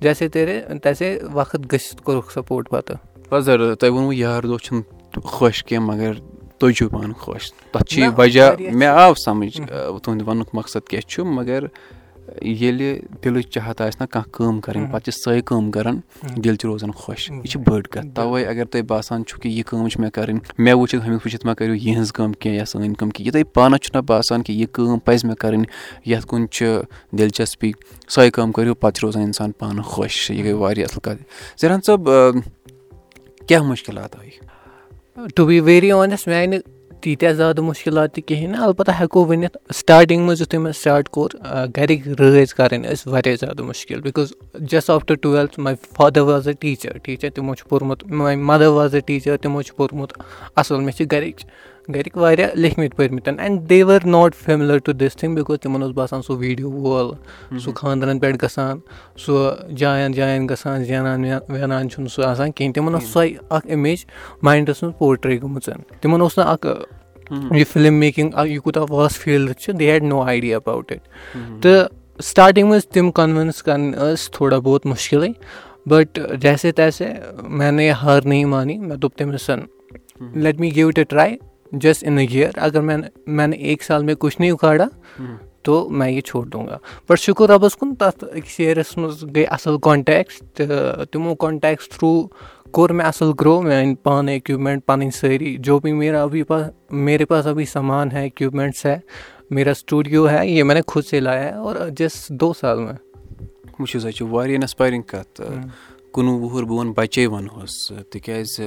جیسے 0.00 0.28
تیرے 0.28 0.60
تیسے 0.82 1.18
وقت 1.32 1.72
گٔژھِتھ 1.72 2.02
کوٚرُکھ 2.02 2.32
سَپوٹ 2.32 2.68
پَتہٕ 2.70 2.96
پَزر 3.28 3.74
تۄہہِ 3.74 3.92
ووٚنوُ 3.92 4.14
یار 4.14 4.42
دوس 4.42 4.62
چھُنہٕ 4.62 5.22
خۄش 5.24 5.64
کینٛہہ 5.64 5.86
مگر 5.86 6.12
تُہۍ 6.58 6.72
چھِو 6.72 6.88
پانہٕ 6.88 7.18
خۄش۔ 7.18 7.52
تَتھ 7.72 7.84
چھِ 7.90 8.02
یہِ 8.02 8.08
وجہ 8.18 8.52
مےٚ 8.58 8.88
آو 8.88 9.14
سَمٕجھ 9.14 9.60
تُہُنٛد 10.02 10.28
وَننُک 10.28 10.48
مقصد 10.52 10.88
کیٛاہ 10.88 11.08
چھُ 11.08 11.24
مگر 11.24 11.64
ییٚلہِ 12.42 12.98
دِلٕچ 13.24 13.48
چاہت 13.54 13.80
آسہِ 13.80 14.00
نہ 14.00 14.06
کانٛہہ 14.06 14.32
کٲم 14.32 14.60
کَرٕنۍ 14.60 14.86
پَتہٕ 14.92 15.04
چھِ 15.04 15.20
سۄے 15.24 15.40
کٲم 15.40 15.70
کَران 15.70 16.00
دِل 16.44 16.56
چھِ 16.56 16.66
روزان 16.68 16.90
خۄش 16.92 17.30
یہِ 17.30 17.48
چھِ 17.50 17.60
بٔڑ 17.66 17.82
کَتھ۔ 17.82 18.06
تَوَے 18.14 18.44
اگر 18.46 18.64
تۄہہِ 18.64 18.84
باسان 18.86 19.24
چھُو 19.24 19.40
کہِ 19.40 19.52
یہِ 19.52 19.64
کٲم 19.64 19.88
چھِ 19.88 20.00
مےٚ 20.00 20.10
کَرٕنۍ 20.10 20.38
مےٚ 20.58 20.74
وٕچھِتھ 20.74 21.04
ہُمِس 21.06 21.20
وٕچھِتھ 21.24 21.46
مہ 21.46 21.52
کٔرِو 21.52 21.74
یِہٕنٛز 21.74 22.12
کٲم 22.12 22.32
کینٛہہ 22.32 22.58
یا 22.58 22.64
سٲنۍ 22.64 22.94
کٲم 22.98 23.10
کینٛہہ۔ 23.10 23.26
یہِ 23.26 23.32
تۄہہِ 23.32 23.54
پانَس 23.54 23.80
چھُنہ 23.80 24.02
باسان 24.02 24.42
کہِ 24.42 24.56
یہِ 24.56 24.66
کٲم 24.72 24.98
پَزِ 24.98 25.24
مےٚ 25.24 25.36
کَرٕنۍ 25.36 25.64
یَتھ 26.06 26.26
کُن 26.26 26.48
چھِ 26.48 26.66
دِلچَسپی 27.18 27.72
سۄے 28.08 28.30
کٲم 28.30 28.52
کٔرِو 28.52 28.74
پَتہٕ 28.74 28.94
چھِ 28.94 29.04
روزان 29.04 29.22
اِنسان 29.22 29.52
پانہٕ 29.52 29.84
خۄش 29.84 30.30
یہِ 30.30 30.44
گٔے 30.44 30.52
واریاہ 30.52 30.86
اَصٕل 30.90 31.00
کَتھ۔ 31.00 31.22
زِران 31.60 31.80
صٲب 31.86 32.10
کیٛاہ 33.48 33.62
مُشکِلات 33.66 34.16
آیہِ 34.18 35.28
ٹُو 35.36 35.44
بی 35.46 35.60
ویری 35.60 35.90
آنٮ۪سٹ 35.92 36.28
مےٚ 36.28 36.36
آیہِ 36.36 36.48
نہٕ 36.48 36.60
تیٖتیٛاہ 37.02 37.32
زیادٕ 37.34 37.62
مُشکِلات 37.64 38.14
تہِ 38.14 38.22
کِہیٖنۍ 38.26 38.50
نہٕ 38.52 38.62
البتہ 38.64 38.92
ہٮ۪کو 39.00 39.24
ؤنِتھ 39.28 39.56
سٹاٹِنٛگ 39.74 40.22
منٛز 40.26 40.40
یُتھُے 40.40 40.58
مےٚ 40.58 40.72
سٹاٹ 40.80 41.08
کوٚر 41.08 41.30
گَرِکۍ 41.76 42.14
رٲزۍ 42.18 42.54
کَرٕنۍ 42.56 42.90
ٲسۍ 42.92 43.10
واریاہ 43.12 43.36
زیادٕ 43.40 43.64
مُشکِل 43.66 44.00
because 44.00 44.32
just 44.70 44.90
after 44.90 45.14
twelfth 45.22 45.58
my 45.60 45.74
father 45.96 46.22
was 46.28 46.48
a 46.48 46.52
teacher 46.60 46.98
ٹھیٖک 47.02 47.20
چھا 47.20 47.28
تِمو 47.34 47.54
چھُ 47.54 47.68
پوٚرمُت 47.68 48.04
ماے 48.10 48.36
مَدَر 48.36 48.68
واز 48.76 48.94
اَ 48.94 49.00
ٹیٖچَر 49.06 49.36
تِمو 49.42 49.62
چھُ 49.62 49.76
پوٚرمُت 49.76 50.12
اَصٕل 50.56 50.80
مےٚ 50.80 50.96
چھِ 50.96 51.06
گَرِکۍ 51.12 51.44
گَرِکۍ 51.94 52.20
واریاہ 52.20 52.48
لیکھمٕتۍ 52.54 52.96
پٔرمٕتۍ 52.96 53.38
and 53.38 53.68
they 53.70 53.82
were 53.82 54.06
not 54.06 54.34
familiar 54.44 54.78
to 54.84 54.92
this 54.92 55.16
thing 55.16 55.34
because 55.34 55.60
تِمَن 55.60 55.82
اوس 55.82 55.92
باسان 55.94 56.22
سُہ 56.22 56.36
ویٖڈیو 56.38 56.70
وول 56.70 57.10
سُہ 57.64 57.72
خانٛدرَن 57.76 58.18
پٮ۪ٹھ 58.18 58.44
گژھان 58.44 58.78
سُہ 59.24 59.50
جایَن 59.78 60.12
جایَن 60.12 60.46
گژھان 60.50 60.84
زینان 60.84 61.24
وینان 61.48 61.88
چھُنہٕ 61.90 62.08
سُہ 62.14 62.24
آسان 62.24 62.52
کِہیٖنۍ 62.52 62.74
تِمَن 62.74 62.94
ٲس 62.98 63.12
سۄے 63.12 63.34
اَکھ 63.50 63.66
اِمیج 63.66 64.04
ماینڈَس 64.42 64.82
منٛز 64.82 64.98
پوٹرٛے 64.98 65.38
گٔمٕژ 65.42 65.68
تِمَن 66.00 66.20
اوس 66.20 66.38
نہٕ 66.38 66.46
اَکھ 66.52 66.66
یہِ 67.30 67.64
فِلم 67.72 67.94
میکِنٛگ 68.00 68.46
یہِ 68.46 68.58
کوٗتاہ 68.62 68.84
واس 68.90 69.18
فیٖلڈ 69.18 69.56
چھِ 69.60 69.78
they 69.78 69.90
had 69.90 70.02
no 70.04 70.20
idea 70.22 70.56
about 70.56 70.92
it 70.92 71.62
تہٕ 71.62 71.88
سٹاٹِنٛگ 72.24 72.68
منٛز 72.68 72.86
تِم 72.94 73.10
کَنوِنٕس 73.10 73.62
کَرٕنۍ 73.62 73.92
ٲسۍ 73.96 74.32
تھوڑا 74.32 74.58
بہت 74.58 74.86
مُشکِلٕے 74.86 75.32
بَٹ 75.88 76.18
جیسے 76.40 76.72
تیسے 76.72 77.12
مےٚ 77.42 77.72
نے 77.72 77.90
ہار 78.02 78.20
نہیں 78.24 78.44
مانی 78.44 78.78
مےٚ 78.78 78.96
دوٚپ 78.96 79.16
تٔمِس 79.16 79.50
let 80.34 80.60
me 80.60 80.70
give 80.76 80.88
it 80.88 80.98
a 80.98 81.04
try 81.04 81.36
just 81.72 82.04
in 82.04 82.18
a 82.18 82.22
year 82.30 82.50
اگر 82.56 82.80
مےٚ 82.80 82.98
میں 83.26 83.46
نے 83.46 83.56
ایک 83.56 83.82
سال 83.82 84.04
مےٚ 84.04 84.16
کُچھ 84.16 84.40
نہیں 84.40 84.50
اُکھاڑا 84.50 84.88
تو 85.62 85.88
میں 85.88 86.10
یہِ 86.10 86.22
چھوڑ 86.22 86.46
دوں 86.46 86.66
گا۔ 86.66 86.78
بَٹ 87.08 87.18
شُکُر 87.18 87.50
رۄبَس 87.50 87.76
کُن 87.76 87.94
تَتھ 87.94 88.24
أکِس 88.34 88.60
یِیَرَس 88.60 88.96
منٛز 88.96 89.24
گٔے 89.24 89.44
اَصٕل 89.44 89.78
کانٹیکٕس 89.78 90.42
تہٕ 90.54 91.04
تِمو 91.04 91.34
کانٹیکٕس 91.34 91.88
تھرٛوٗ 91.88 92.26
کوٚر 92.70 92.92
مےٚ 92.92 93.06
اَصٕل 93.06 93.32
گرٛو 93.40 93.62
مےٚ 93.62 93.82
أنۍ 93.82 93.94
پانہٕ 94.02 94.34
اِکوِپمٮ۪نٛٹ 94.34 94.86
پَنٕنۍ 94.86 95.10
سٲری 95.10 95.56
جو 95.58 95.78
بھی 95.78 95.92
میرا 95.92 96.22
ابھی 96.22 96.42
پاس 96.42 96.66
میرے 96.90 97.24
پاس 97.24 97.46
ابھی 97.46 97.64
سامان 97.64 98.12
ہے 98.12 98.24
اِکوِپمٮ۪نٛٹٕس 98.24 98.86
ہے 98.86 98.98
میرا 99.50 99.74
سٹوٗڈیو 99.74 100.30
ہے 100.30 100.48
یہِ 100.48 100.62
میں 100.62 100.74
نے 100.74 100.80
خُد 100.86 101.04
سے 101.04 101.20
لایا 101.20 101.44
ہے 101.44 101.50
اور 101.50 101.76
جس 101.98 102.28
دو 102.28 102.52
سال 102.60 102.78
میں۔ 102.78 102.92
وٕچھِو 103.78 104.00
سا 104.00 104.12
چھِ 104.12 104.26
واریاہ 104.28 104.58
اِنَسپایرِنٛگ 104.58 105.02
کَتھ 105.02 105.40
کُنوُہ 106.12 106.40
وُہُر 106.40 106.62
بہٕ 106.62 106.78
وَنہٕ 106.78 106.94
بَچے 106.96 107.26
وَنہوس 107.26 107.92
تِکیٛازِ 108.10 108.64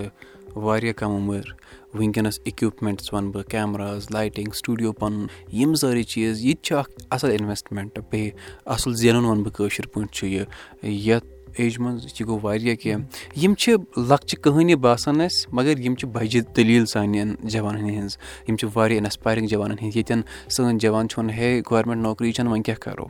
واریاہ 0.55 0.93
کَم 0.93 1.11
عُمر۔ 1.11 1.60
وٕنکیٚنَس 1.93 2.39
اِکوِپمٮ۪نٛٹٕس 2.45 3.13
وَنہٕ 3.13 3.31
بہٕ 3.31 3.43
کیمراز 3.43 4.07
لایٹِنٛگ 4.11 4.51
سٹوٗڈیو 4.51 4.91
پَنُن، 4.91 5.27
یِم 5.55 5.73
سٲری 5.73 6.03
چیٖز، 6.03 6.45
یہِ 6.45 6.55
تہِ 6.55 6.61
چھُ 6.61 6.77
اَکھ 6.77 6.89
اَصٕل 7.09 7.31
اِنوٮ۪سٹمٮ۪نٛٹ 7.31 7.99
بیٚیہِ 8.09 8.31
اَصٕل 8.65 8.93
زینُن 8.93 9.25
وَنہٕ 9.25 9.43
بہٕ 9.43 9.53
کٲشِر 9.53 9.87
پٲٹھۍ 9.87 10.11
چھُ 10.11 10.27
یہِ۔ 10.27 10.45
یَتھ 10.83 11.25
ایجہِ 11.57 11.79
منٛز 11.79 12.05
یہِ 12.05 12.27
گوٚو 12.27 12.39
واریاہ 12.41 12.75
کینٛہہ۔ 12.75 13.05
یِم 13.43 13.53
چھِ 13.53 13.73
لۄکچہِ 13.97 14.41
کٕہٲنی 14.41 14.75
باسان 14.75 15.21
اَسہِ، 15.21 15.53
مگر 15.53 15.77
یِم 15.77 15.95
چھِ 15.95 16.07
بَجہِ 16.09 16.41
دٔلیٖل 16.57 16.85
سانٮ۪ن 16.85 17.35
جوانَن 17.43 17.89
ہِنٛز۔ 17.89 18.17
یِم 18.49 18.55
چھِ 18.55 18.69
واریاہ 18.75 18.99
اِنَسپایرِنٛگ 18.99 19.47
جوانَن 19.47 19.75
ہِنٛدۍ 19.81 19.95
ییٚتٮ۪ن 19.95 20.21
سٲنۍ 20.49 20.79
جوان 20.79 21.09
چھِ 21.09 21.19
وَنان 21.19 21.29
ہے 21.29 21.61
گورمٮ۪نٛٹ 21.71 22.03
نوکری 22.03 22.31
چھَنہٕ، 22.31 22.51
وۄنۍ 22.51 22.63
کیٛاہ 22.63 22.79
کَرو؟ 22.79 23.05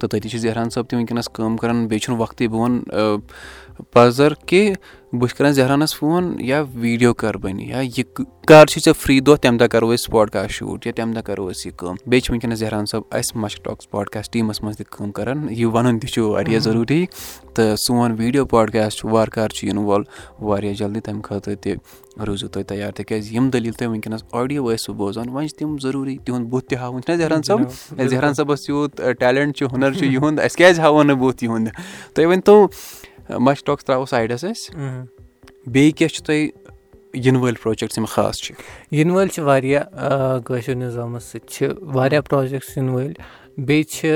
تہٕ 0.00 0.08
تٔتی 0.08 0.28
چھِ 0.28 0.38
زیران 0.38 0.70
صٲب 0.70 0.86
تہِ 0.86 0.96
وٕنکیٚنَس 0.96 1.28
کٲم 1.28 1.56
کَران۔ 1.56 1.86
بیٚیہِ 1.86 2.00
چھُنہٕ 2.00 2.20
وقتٕے 2.20 2.48
بہٕ 2.48 2.60
وَنہٕ 2.60 3.16
پَزَر 3.92 4.34
کہِ 4.34 4.74
بہٕ 5.12 5.38
کَران 5.38 5.52
زہرانَس 5.52 5.96
فون 5.96 6.36
یا 6.38 6.64
ویٖڈیو 6.74 7.14
کَر 7.14 7.36
بَنہِ 7.36 7.68
یا 7.68 7.80
یہِ 7.80 8.04
کَر 8.46 8.66
چھُے 8.66 8.80
ژےٚ 8.80 8.94
فِرٛی 9.00 9.20
دۄہ 9.20 9.36
تَمہِ 9.36 9.60
دۄہ 9.60 9.66
کَرو 9.66 9.94
أسۍ 9.94 10.12
پاڈکاسٹ 10.12 10.50
شوٗٹ 10.50 10.86
یا 10.86 10.92
تَمہِ 10.96 11.14
دۄہ 11.14 11.22
کَرو 11.22 11.50
أسۍ 11.50 11.66
یہِ 11.66 11.76
کٲم 11.76 11.94
بیٚیہِ 12.06 12.22
چھِ 12.22 12.30
وٕنکیٚنَس 12.30 12.58
زہران 12.58 12.86
صٲب 12.86 13.02
اَسہِ 13.10 13.36
مَشک 13.36 13.64
ٹاکٕس 13.64 13.90
پاڈکاسٹ 13.90 14.32
ٹیٖمَس 14.32 14.62
منٛز 14.62 14.76
تہِ 14.76 14.86
کٲم 14.86 15.12
کَران 15.12 15.46
یہِ 15.50 15.64
وَنُن 15.64 15.98
تہِ 15.98 16.10
چھُ 16.10 16.22
واریاہ 16.22 16.58
ضروٗری۔ 16.58 17.06
تہٕ 17.54 17.76
سون 17.76 18.14
ویٖڈیو 18.18 18.44
پاڈکاسٹ 18.44 18.98
چھُ 18.98 19.08
وارٕ 19.10 19.30
کارٕ 19.30 19.52
چھُ 19.52 19.68
یِنہٕ 19.68 19.84
وول 19.84 20.02
واریاہ 20.40 20.74
جلدی 20.74 21.00
تَمہِ 21.00 21.22
خٲطرٕ 21.22 21.54
تہِ 21.60 21.74
روٗزِو 22.26 22.48
تُہۍ 22.48 22.64
تیار۔ 22.64 22.92
تِکیٛازِ 22.92 23.32
یِم 23.34 23.50
دٔلیٖل 23.50 23.72
تُہۍ 23.72 23.88
وٕنکیٚنَس 23.88 24.24
آڈیو 24.32 24.72
ٲسِو 24.72 24.92
بوزان 24.92 25.28
وۄنۍ 25.28 25.48
چھِ 25.48 25.58
تِم 25.58 25.78
ضروٗری۔ 25.82 26.18
تِہُنٛد 26.24 26.48
بُتھ 26.48 26.66
تہِ 26.66 26.78
ہاوُن 26.78 27.02
چھُنہ 27.02 27.16
زہران 27.16 27.42
صٲب 27.42 27.60
زہران 28.08 28.34
صٲبَس 28.34 28.68
یوٗت 28.68 29.02
ٹیلٮ۪نٛٹ 29.18 29.56
چھُ 29.56 29.66
ہُنَر 29.72 29.92
چھُ 29.92 30.04
یِہُنٛد۔ 30.04 30.40
اَسہِ 30.40 30.56
کیٛازِ 30.56 30.80
ہاوو 30.80 31.02
نہٕ 31.02 31.16
بُتھ 31.16 31.44
یِہُنٛد؟ 31.44 31.68
تُہۍ 32.14 32.26
ؤنۍتو 32.26 32.66
مَش 32.66 33.11
ٹاکٕس 33.64 33.84
ترٛاوو 33.84 34.06
سایڈَس 34.06 34.44
أسۍ. 34.44 34.74
بیٚیہِ 35.66 35.92
کیٛاہ 35.96 36.14
چھُ 36.14 36.24
تۄہہِ 36.26 36.48
یِنہٕ 37.14 37.40
وٲلۍ 37.42 37.62
پرٛوجَکٹٕس 37.62 37.98
یِم 37.98 38.04
خاص 38.08 38.36
چھِ؟ 38.42 38.54
یِنہٕ 38.90 39.14
وٲلۍ 39.14 39.32
چھِ 39.34 39.42
واریاہ 39.44 40.38
کٲشِر 40.46 40.74
نِظامَس 40.74 41.24
سۭتۍ 41.24 41.48
چھِ 41.52 41.68
واریاہ 41.94 42.20
پرٛوجَکٹٕس 42.20 42.76
یِنہٕ 42.76 42.94
وٲلۍ. 42.94 43.14
بیٚیہِ 43.58 43.84
چھِ 43.90 44.08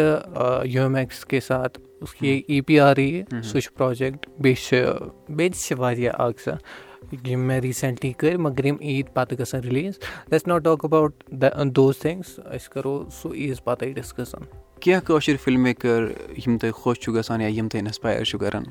یوٗمیکٕس 0.64 1.24
کے 1.24 1.40
ساتھ 1.40 1.78
ای 2.20 2.60
پی 2.66 2.78
آر 2.80 2.96
ای 2.96 3.22
سُہ 3.30 3.60
چھُ 3.60 3.72
پرٛوجَکٹ 3.76 4.26
بیٚیہِ 4.40 4.56
چھِ 4.66 4.84
بیٚیہِ 5.28 5.52
تہِ 5.52 5.60
چھِ 5.60 5.78
واریاہ 5.78 6.12
اَکھ 6.22 6.42
زٕ 6.44 6.56
یِم 7.26 7.40
مےٚ 7.46 7.60
ریٖسٮ۪نٛٹلی 7.60 8.12
کٔرۍ 8.12 8.38
مگر 8.38 8.64
یِم 8.64 8.76
عیٖد 8.80 9.14
پَتہٕ 9.14 9.38
گژھن 9.38 9.60
release 9.64 9.94
let's 10.30 10.46
not 10.46 10.64
talk 10.64 10.84
about 10.84 11.12
those 11.76 11.98
things 11.98 12.38
أسۍ 12.38 12.70
کَرو 12.72 13.04
سُہ 13.22 13.34
عیٖذ 13.34 13.62
پَتَے 13.64 13.92
ڈِسکَس 13.92 14.34
کینٛہہ 14.80 15.00
کٲشِر 15.06 15.36
فِلم 15.44 15.62
میکَر 15.62 16.06
یِم 16.46 16.58
تۄہہِ 16.58 16.72
خۄش 16.74 17.00
چھُو 17.00 17.14
گژھان 17.14 17.40
یا 17.40 17.48
یِم 17.48 17.68
تۄہہِ 17.68 17.82
اِنَسپایر 17.82 18.24
چھُو 18.24 18.38
کَران؟ 18.38 18.64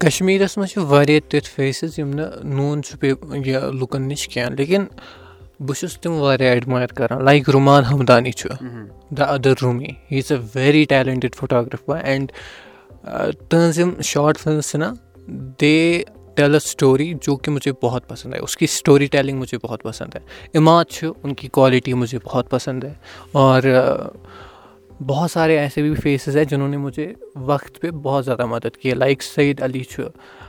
کَشمیٖرَس 0.00 0.56
منٛز 0.58 0.70
چھِ 0.70 0.82
واریاہ 0.88 1.20
تِتھۍ 1.30 1.50
فیسِز 1.54 1.98
یِم 1.98 2.10
نہٕ 2.14 2.44
نوٗن 2.44 2.82
چھُ 2.82 2.96
بیٚیہِ 3.00 3.46
یہِ 3.46 3.72
لُکَن 3.80 4.08
نِش 4.08 4.26
کینٛہہ 4.28 4.54
لیکِن 4.58 4.84
بہٕ 5.60 5.76
چھُس 5.78 5.98
تِم 6.00 6.12
واریاہ 6.20 6.52
اٮ۪ڈمایَر 6.54 6.92
کَران 6.96 7.24
لایِک 7.24 7.50
رُمان 7.54 7.84
ہمدانی 7.90 8.32
چھُ 8.38 8.48
the 9.16 9.22
other 9.34 9.54
Roomi 9.62 9.90
he 10.10 10.18
is 10.18 10.32
a 10.32 10.36
very 10.54 10.84
talented 10.90 11.34
photographer 11.38 12.04
and 12.04 12.32
تٕہٕنٛز 13.48 13.78
یِم 13.78 13.90
شاٹ 14.10 14.38
فِلمٕز 14.38 14.70
چھِنہ 14.70 14.84
دے 15.60 16.02
ٹٮ۪ل 16.34 16.54
اَ 16.54 16.58
سٹوری 16.66 17.12
جو 17.22 17.36
کہِ 17.36 17.52
مُجھے 17.54 17.72
بہت 17.82 18.08
پَسنٛد 18.08 18.34
آے 18.34 18.40
اُس 18.40 18.56
کی 18.56 18.66
سٹوری 18.66 19.06
ٹیلِنٛگ 19.06 19.38
مُجھے 19.38 19.58
بہت 19.62 19.82
پَسنٛد 19.82 20.16
آے 20.16 20.58
اِماد 20.58 20.84
چھُ 20.90 21.12
اُن 21.22 21.34
کی 21.34 21.48
کالٹی 21.52 21.94
مُجھے 21.94 22.18
بہت 22.24 22.50
پَسنٛد 22.50 22.84
آے 22.84 22.92
اور 23.32 23.62
بہت 25.00 25.30
سارے 25.30 25.58
ایسے 25.58 25.82
بھی 25.82 25.94
فیسز 25.94 26.36
ہیں 26.36 26.44
جنہوں 26.44 26.68
نے 26.68 26.76
مجھے 26.76 27.14
وقت 27.36 27.80
پہ 27.80 27.90
بہت 27.90 28.24
زیادہ 28.24 28.46
مدد 28.46 28.76
کی 28.76 28.88
ہے۔ 28.88 28.94
لائک 28.94 29.22
سعید 29.22 29.62
علی 29.62 29.82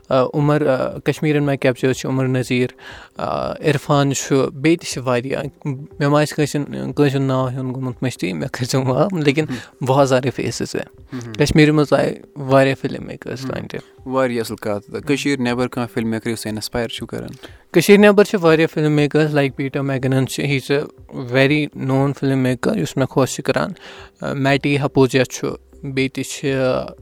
عمر 0.09 0.63
کَشمیٖر 1.05 1.35
اِن 1.35 1.45
ماے 1.45 1.57
کیپچٲرٕس 1.57 1.97
چھُ 1.97 2.09
عمر 2.09 2.27
نظیٖر 2.27 2.69
عرفان 3.69 4.13
چھُ 4.13 4.49
بیٚیہِ 4.53 4.79
تہِ 4.79 4.87
چھِ 4.89 5.01
واریاہ 5.05 5.43
مےٚ 5.65 6.09
ما 6.09 6.21
آسہِ 6.21 6.35
کٲنٛسہِ 6.35 6.61
کٲنٛسہِ 6.95 7.15
ہُنٛد 7.15 7.27
ناو 7.27 7.47
ہیوٚن 7.47 7.73
گوٚمُت 7.73 8.03
مٔشتی 8.03 8.33
مےٚ 8.33 8.49
کٔرۍزیو 8.51 8.83
معاف 8.83 9.13
لیکِن 9.13 9.45
بہت 9.87 10.09
سارے 10.09 10.29
فیسِز 10.35 10.75
کَشمیٖرِ 11.37 11.69
منٛز 11.69 11.93
آے 11.93 12.13
واریاہ 12.35 12.75
فِلم 12.81 13.05
میکٲرٕس 13.07 13.41
تانۍ 13.41 13.67
تہِ 13.71 13.79
واریاہ 14.05 14.41
اَصٕل 14.41 14.55
کَتھ 14.55 15.05
کٔشیٖر 15.07 15.39
نٮ۪بر 15.39 15.67
کانٛہہ 15.67 15.93
فِلم 15.93 16.09
میکَر 16.09 16.29
یُس 16.29 16.45
اِنَسپایر 16.45 16.87
چھُو 16.87 17.05
کَران 17.05 17.29
کٔشیٖرِ 17.71 17.99
نٮ۪بر 17.99 18.23
چھِ 18.23 18.39
واریاہ 18.41 18.67
film 18.73 18.91
makers 18.91 19.33
like 19.33 19.55
Peter 19.55 19.81
Magnan 19.81 20.27
چھِ 20.27 20.43
ہی 20.45 20.59
چھِ 20.59 20.79
ویری 21.31 21.65
نون 21.75 22.13
فِلم 22.19 22.39
میکَر 22.39 22.77
یُس 22.77 22.97
مےٚ 22.97 23.07
خۄش 23.07 23.35
چھِ 23.35 23.43
کَران 23.43 23.71
میٹی 24.43 24.77
ہپوجا 24.85 25.23
چھُ 25.25 25.47
بیٚیہِ 25.83 26.11
تہِ 26.13 26.23
چھِ 26.23 26.53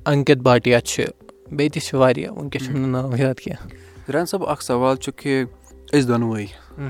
اَنکِت 0.06 0.38
بھاٹیا 0.38 0.82
چھِ۔ 0.82 1.06
بیٚیہِ 1.52 1.72
تہِ 1.72 1.82
چھِ 1.82 1.96
واریاہ 1.96 2.32
وٕنکٮ۪س 2.32 2.66
چھُم 2.66 2.78
نہٕ 2.78 2.90
ناو 2.90 3.18
یاد 3.18 3.40
کینٛہہ؟ 3.40 4.12
رَن 4.12 4.26
صٲب 4.26 4.46
اَکھ 4.46 4.64
سوال 4.64 4.96
چھُ 4.96 5.12
کہِ 5.18 5.44
أسۍ 5.94 6.08
دۄنوَے 6.08 6.46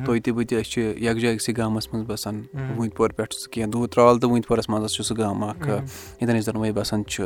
تُہۍ 0.05 0.19
تہِ 0.23 0.33
بہٕ 0.33 0.45
تہِ 0.49 0.61
أسۍ 0.61 0.69
چھِ 0.71 0.81
یَکجا 1.01 1.29
أکسٕے 1.31 1.53
گامَس 1.57 1.93
منٛز 1.93 2.05
بَسان 2.07 2.41
وُنۍ 2.77 2.89
پورٕ 2.95 3.15
پٮ۪ٹھ 3.15 3.33
سُہ 3.33 3.51
کینٛہہ 3.51 3.71
دوٗر 3.71 3.87
ترٛال 3.87 4.19
تہٕ 4.19 4.29
وُنۍ 4.29 4.41
پورَس 4.47 4.69
منٛز 4.69 4.91
چھُ 4.91 5.03
سُہ 5.05 5.17
گام 5.17 5.43
اَکھ 5.43 5.67
ییٚتٮ۪ن 5.67 6.39
أسۍ 6.39 6.45
دۄنوَے 6.45 6.71
بَسان 6.71 7.05
چھُ۔ 7.05 7.23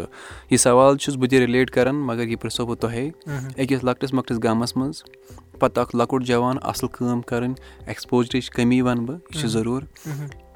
یہِ 0.50 0.60
سوال 0.60 0.98
چھُس 0.98 1.16
بہٕ 1.16 1.30
تہِ 1.30 1.40
رِلیٹ 1.40 1.72
کَران 1.72 1.96
مگر 1.96 2.28
یہِ 2.28 2.40
پِرٛژھو 2.42 2.66
بہٕ 2.66 2.78
تۄہے۔ 2.78 3.10
أکِس 3.58 3.84
لۄکٹِس 3.84 4.14
مۄکٹِس 4.14 4.44
گامَس 4.44 4.78
منٛز 4.78 5.04
پَتہٕ 5.60 5.84
اَکھ 5.84 5.96
لۄکُٹ 5.96 6.24
جوان 6.24 6.58
اَصٕل 6.62 6.88
کٲم 6.88 7.22
کَرٕنۍ 7.22 7.54
ایٚکٕسپوجرٕچ 7.86 8.50
کٔمی 8.50 8.82
وَنہٕ 8.82 9.06
بہٕ 9.06 9.18
یہِ 9.30 9.42
چھُ 9.42 9.48
ضروٗر۔ 9.50 9.84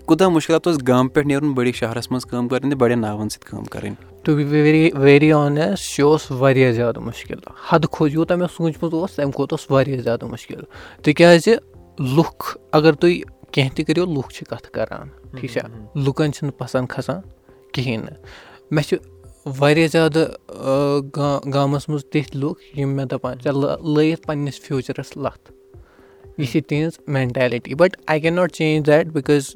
کوٗتاہ 0.06 0.30
مُشکِلات 0.30 0.68
اوس 0.68 0.78
گامہٕ 0.88 1.14
پٮ۪ٹھ 1.14 1.28
نیرُن 1.28 1.54
بٔڑِس 1.54 1.76
شہرَس 1.76 2.12
منٛز 2.12 2.26
کٲم 2.26 2.48
کَرٕنۍ 2.48 2.70
تہٕ 2.70 2.80
بَڑٮ۪ن 2.80 3.00
ناوَن 3.00 3.30
سۭتۍ 3.30 3.50
کٲم 3.50 3.64
کَرٕنۍ 3.64 3.96
to 4.24 4.36
be 4.36 4.44
very 4.44 4.90
very 4.94 5.32
honest 5.32 6.00
یہِ 6.00 6.06
اوس 6.08 6.32
واریاہ 6.32 6.72
زیادٕ 6.72 7.02
مُشکِل 7.02 7.40
حدٕ 7.70 7.88
کھۄتہٕ 7.92 8.14
یوٗتاہ 8.14 8.38
مےٚ 8.38 8.48
سوٗنٛچمُت 8.58 8.94
اوس 8.94 9.12
تَمہِ 9.12 9.34
کھۄتہٕ 9.34 9.58
اوس 9.60 9.72
واریاہ 9.72 10.02
زیادٕ 10.02 10.28
مُشکِل 10.30 10.64
تِکیٛازِ 11.04 11.46
جی، 11.46 11.56
لُکھ 12.16 12.58
اگر 12.72 12.94
تُہۍ 12.94 13.20
کینٛہہ 13.52 13.76
تہِ 13.76 13.86
کٔرِو 13.86 14.06
لُکھ 14.06 14.34
چھِ 14.34 14.46
کَتھٕ 14.50 14.72
کَران۔ 14.72 15.08
ٹھیٖک 15.38 15.52
چھا 15.54 15.68
لُکَن 15.96 16.34
چھِنہٕ 16.34 16.58
پَسنٛد 16.58 16.88
کھَسان 16.90 17.20
کِہیٖنۍ 17.72 18.04
نہٕ۔ 18.06 18.18
مےٚ 18.72 18.84
چھِ 18.88 18.98
واریاہ 19.60 19.88
زیادٕ 19.88 20.26
گامَس 21.54 21.90
منٛز 21.90 22.06
تِتھۍ 22.06 22.38
لُکھ 22.42 22.80
یِم 22.80 22.96
مےٚ 22.96 23.06
دَپان 23.12 23.38
ژےٚ 23.44 23.54
لٲیِتھ 23.96 24.22
پنٛنِس 24.28 24.60
فیوٗچرَس 24.62 25.18
لَتھ 25.18 25.52
یہِ 26.38 26.48
چھِ 26.52 26.62
تِہِنٛز 26.68 27.00
mentality 27.08 27.76
but 27.76 27.98
I 28.08 28.20
can 28.20 28.34
not 28.34 28.52
change 28.52 28.88
that 28.88 29.08
because 29.08 29.50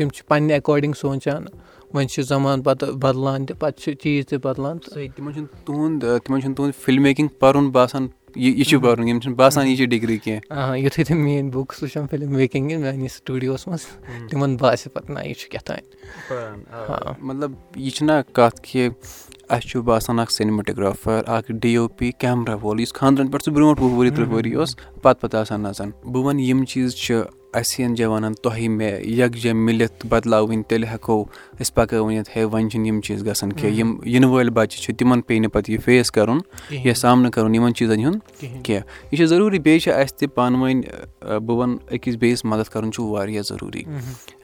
تِم 0.00 0.08
چھِ 0.08 0.26
پنٛنہِ 0.28 0.52
اٮ۪کاڈِنٛگ 0.52 0.92
سونٛچان 1.00 1.44
وۄنۍ 1.94 2.06
چھُ 2.12 2.22
زَمانہٕ 2.28 2.64
پَتہٕ 2.64 2.92
بَدلان 3.02 3.46
تہِ 3.46 3.58
پَتہٕ 3.58 3.80
چھِ 3.82 3.94
چیٖز 4.02 4.26
تہِ 4.28 4.38
بَدلان 4.44 4.78
تِمن 4.78 5.32
چھُنہٕ 5.32 5.64
تُہُنٛد 5.64 6.04
تِمن 6.24 6.40
چھُنہٕ 6.40 6.56
تُہُنٛد 6.56 6.74
فِلم 6.84 7.02
میکِنٛگ 7.02 7.28
پَرُن 7.38 7.70
باسان 7.76 8.06
یہِ 8.36 8.64
چھُ 8.68 8.80
پَرُن 8.82 9.08
یِم 9.08 9.20
چھِنہٕ 9.20 9.36
باسان 9.36 9.66
یہِ 9.66 9.76
چھِ 9.76 9.86
ڈِگری 9.86 10.18
کینٛہہ۔ 10.24 10.78
یِتھُے 10.78 11.04
تِم 11.04 11.18
میٲنۍ 11.24 11.50
بُکٕس 11.52 11.82
وٕچھان 11.82 12.06
فِلم 12.10 12.32
میکِنٛگ 12.32 12.80
میٛٲنِس 12.80 13.12
سٹوٗڈیوَس 13.12 13.66
منٛز 13.68 13.84
تِمن 14.30 14.56
باسہِ 14.56 14.92
پَتہٕ 14.92 15.14
نہ 15.14 15.20
یہِ 15.24 15.34
چھُ 15.36 15.50
کیٛاہ 15.50 15.66
تانۍ 15.66 17.14
مطلب 17.22 17.52
یہِ 17.76 17.92
چھِنہ 17.92 18.12
کَتھ 18.32 18.60
کہِ 18.62 18.88
اَسہِ 19.50 19.70
چھُ 19.70 19.80
باسان 19.80 20.18
اکھ 20.18 20.32
سینمٹوگرافر 20.32 21.22
اکھ 21.26 21.52
ڈی 21.52 21.76
او 21.76 21.88
پی 21.88 22.12
کیمرا 22.12 22.54
وول 22.54 22.80
یُس 22.80 22.92
خاندرن 22.92 23.28
پٮ۪ٹھ 23.28 23.44
سُہ 23.44 23.52
برونٛٹھ 23.52 23.82
وُہ 23.82 23.98
ؤری 23.98 24.10
تٕرٛہ 24.10 24.32
ؤری 24.32 24.52
اوس 24.52 24.76
پَتہٕ 25.02 25.20
پَتہٕ 25.20 25.40
آسان 25.40 25.60
نَژان۔ 25.60 25.90
بہٕ 26.04 26.24
وَنہٕ 26.24 26.42
یِم 26.42 26.64
چیٖز 26.64 26.94
چھِ 26.94 27.20
اَسہِ 27.52 27.84
یَن 27.84 27.94
جوانن 27.94 28.34
تۄہہِ 28.34 28.68
مےٚ 28.68 29.00
یَکجہ 29.00 29.52
مِلِتھ 29.52 30.06
بدلاوٕنۍ 30.06 30.62
تیٚلہِ 30.68 30.88
ہٮ۪کو 30.92 31.24
أسۍ 31.60 31.74
پَکٲوِتھ 31.74 32.36
ہے 32.36 32.44
وۄنۍ 32.44 32.68
چھِنہٕ 32.68 32.86
یِم 32.86 33.00
چیٖز 33.00 33.26
گژھان 33.26 33.52
کینٛہہ۔ 33.52 33.78
یِم 33.78 34.00
یِنہٕ 34.04 34.30
وٲلۍ 34.30 34.52
بَچہٕ 34.52 34.82
چھِ 34.82 34.94
تِمن 34.96 35.20
پیٚیہِ 35.20 35.42
نہٕ 35.42 35.52
پَتہٕ 35.52 35.74
یہِ 35.74 35.84
فیس 35.84 36.10
کَرُن 36.10 36.38
یا 36.70 36.94
سامنہٕ 36.94 37.30
کَرُن 37.30 37.54
یِمن 37.54 37.74
چیٖزن 37.74 38.04
ہُنٛد 38.04 38.18
کینٛہہ۔ 38.62 38.84
یہِ 39.12 39.16
چھُ 39.16 39.26
ضروٗری 39.26 39.58
بیٚیہِ 39.58 39.82
چھِ 39.82 39.92
اَسہِ 39.92 40.18
تہِ 40.18 40.28
پانہٕ 40.34 40.62
ؤنۍ 40.62 40.80
بہٕ 41.40 41.56
وَنہٕ 41.56 41.76
أکِس 41.92 42.16
بیٚیِس 42.16 42.44
مدد 42.44 42.68
کَرُن 42.68 42.92
چھُ 42.92 43.02
واریاہ 43.04 43.42
ضروٗری۔ 43.42 43.82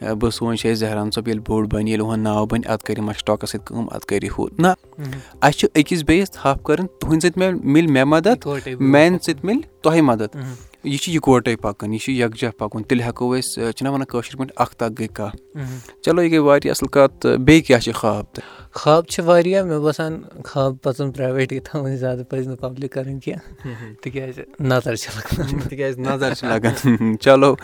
بہٕ 0.01 0.31
سونٛچ 0.31 0.67
ہے 0.67 0.75
زہران 0.75 1.11
صٲب 1.11 1.29
ییٚلہِ 1.29 1.45
بوٚڑ 1.47 1.67
بَنہِ 1.67 1.89
ییٚلہِ 1.89 2.07
اُہُنٛد 2.07 2.23
ناو 2.23 2.47
بَنہِ 2.47 2.67
اَدٕ 2.67 2.85
کَرِ 2.85 2.99
مَشٹاکَس 2.99 3.51
سۭتۍ 3.51 3.65
کٲم 3.65 3.87
اَدٕ 3.91 4.07
کَرِ 4.09 4.29
ہُہ۔ 4.39 4.47
نہ۔ 4.59 4.67
اَسہِ 4.99 5.59
چھُ 5.59 5.67
أکِس 5.79 6.03
بیٚیِس 6.07 6.31
تھپھ 6.31 6.63
کَرٕنۍ 6.65 6.89
تُہٕنٛدِ 7.01 7.23
سۭتۍ 7.23 7.61
مِلہِ 7.73 7.91
مےٚ 7.91 8.05
مدد 8.05 8.47
میانہِ 8.93 9.19
سۭتۍ 9.23 9.45
مِلہِ 9.45 9.63
تۄہہِ 9.87 10.01
مدد۔ 10.01 10.37
یہِ 10.85 10.99
چھِ 10.99 11.15
یِکوَٹَے 11.15 11.57
پَکان 11.57 11.93
یہِ 11.93 12.01
چھُ 12.01 12.13
یَکجہ 12.13 12.49
پَکُن 12.59 12.83
تیٚلہِ 12.83 13.07
ہٮ۪کو 13.07 13.39
أسۍ 13.39 13.73
چھِنہ 13.73 13.89
وَنان 13.89 14.05
کٲشِر 14.05 14.37
پٲٹھۍ 14.37 14.53
اکھ 14.57 14.77
تَکھ 14.77 14.93
گٔے 14.99 15.07
کَتھ 15.07 15.59
چلو 16.03 16.23
یہِ 16.23 16.31
گٔے 16.31 16.39
واریاہ 16.39 16.71
اَصٕل 16.71 16.89
کَتھ 16.89 17.21
تہٕ 17.21 17.37
بیٚیہِ 17.37 17.65
کیاہ 17.65 17.79
چھِ 17.79 17.95
خاب 17.95 18.25
تہٕ؟ 18.33 18.71
خاب 18.71 19.07
چھِ 19.07 19.25
واریاہ 19.25 19.65
مےٚ 19.65 19.79
باسان 19.79 20.23
خاب 20.45 20.77
پَزَن 20.83 21.11
پرٛایویٹٕے 21.13 21.61
تھاوٕنۍ 21.61 21.97
زیادٕ 21.97 22.23
پَزِ 22.31 22.47
نہٕ 22.47 22.57
پَبلِک 22.57 22.93
کَرٕنۍ 22.93 23.19
کینٛہہ۔ 23.25 23.95
تِکیازِ 24.03 24.41
نظر 24.61 24.95
چھِ 24.95 25.11
لَگان۔ 25.17 25.59
تِکیازِ 25.69 25.99
نظر 25.99 26.35
چھِ 26.35 26.49
لَگان۔ 26.49 27.17
چلو 27.21 27.55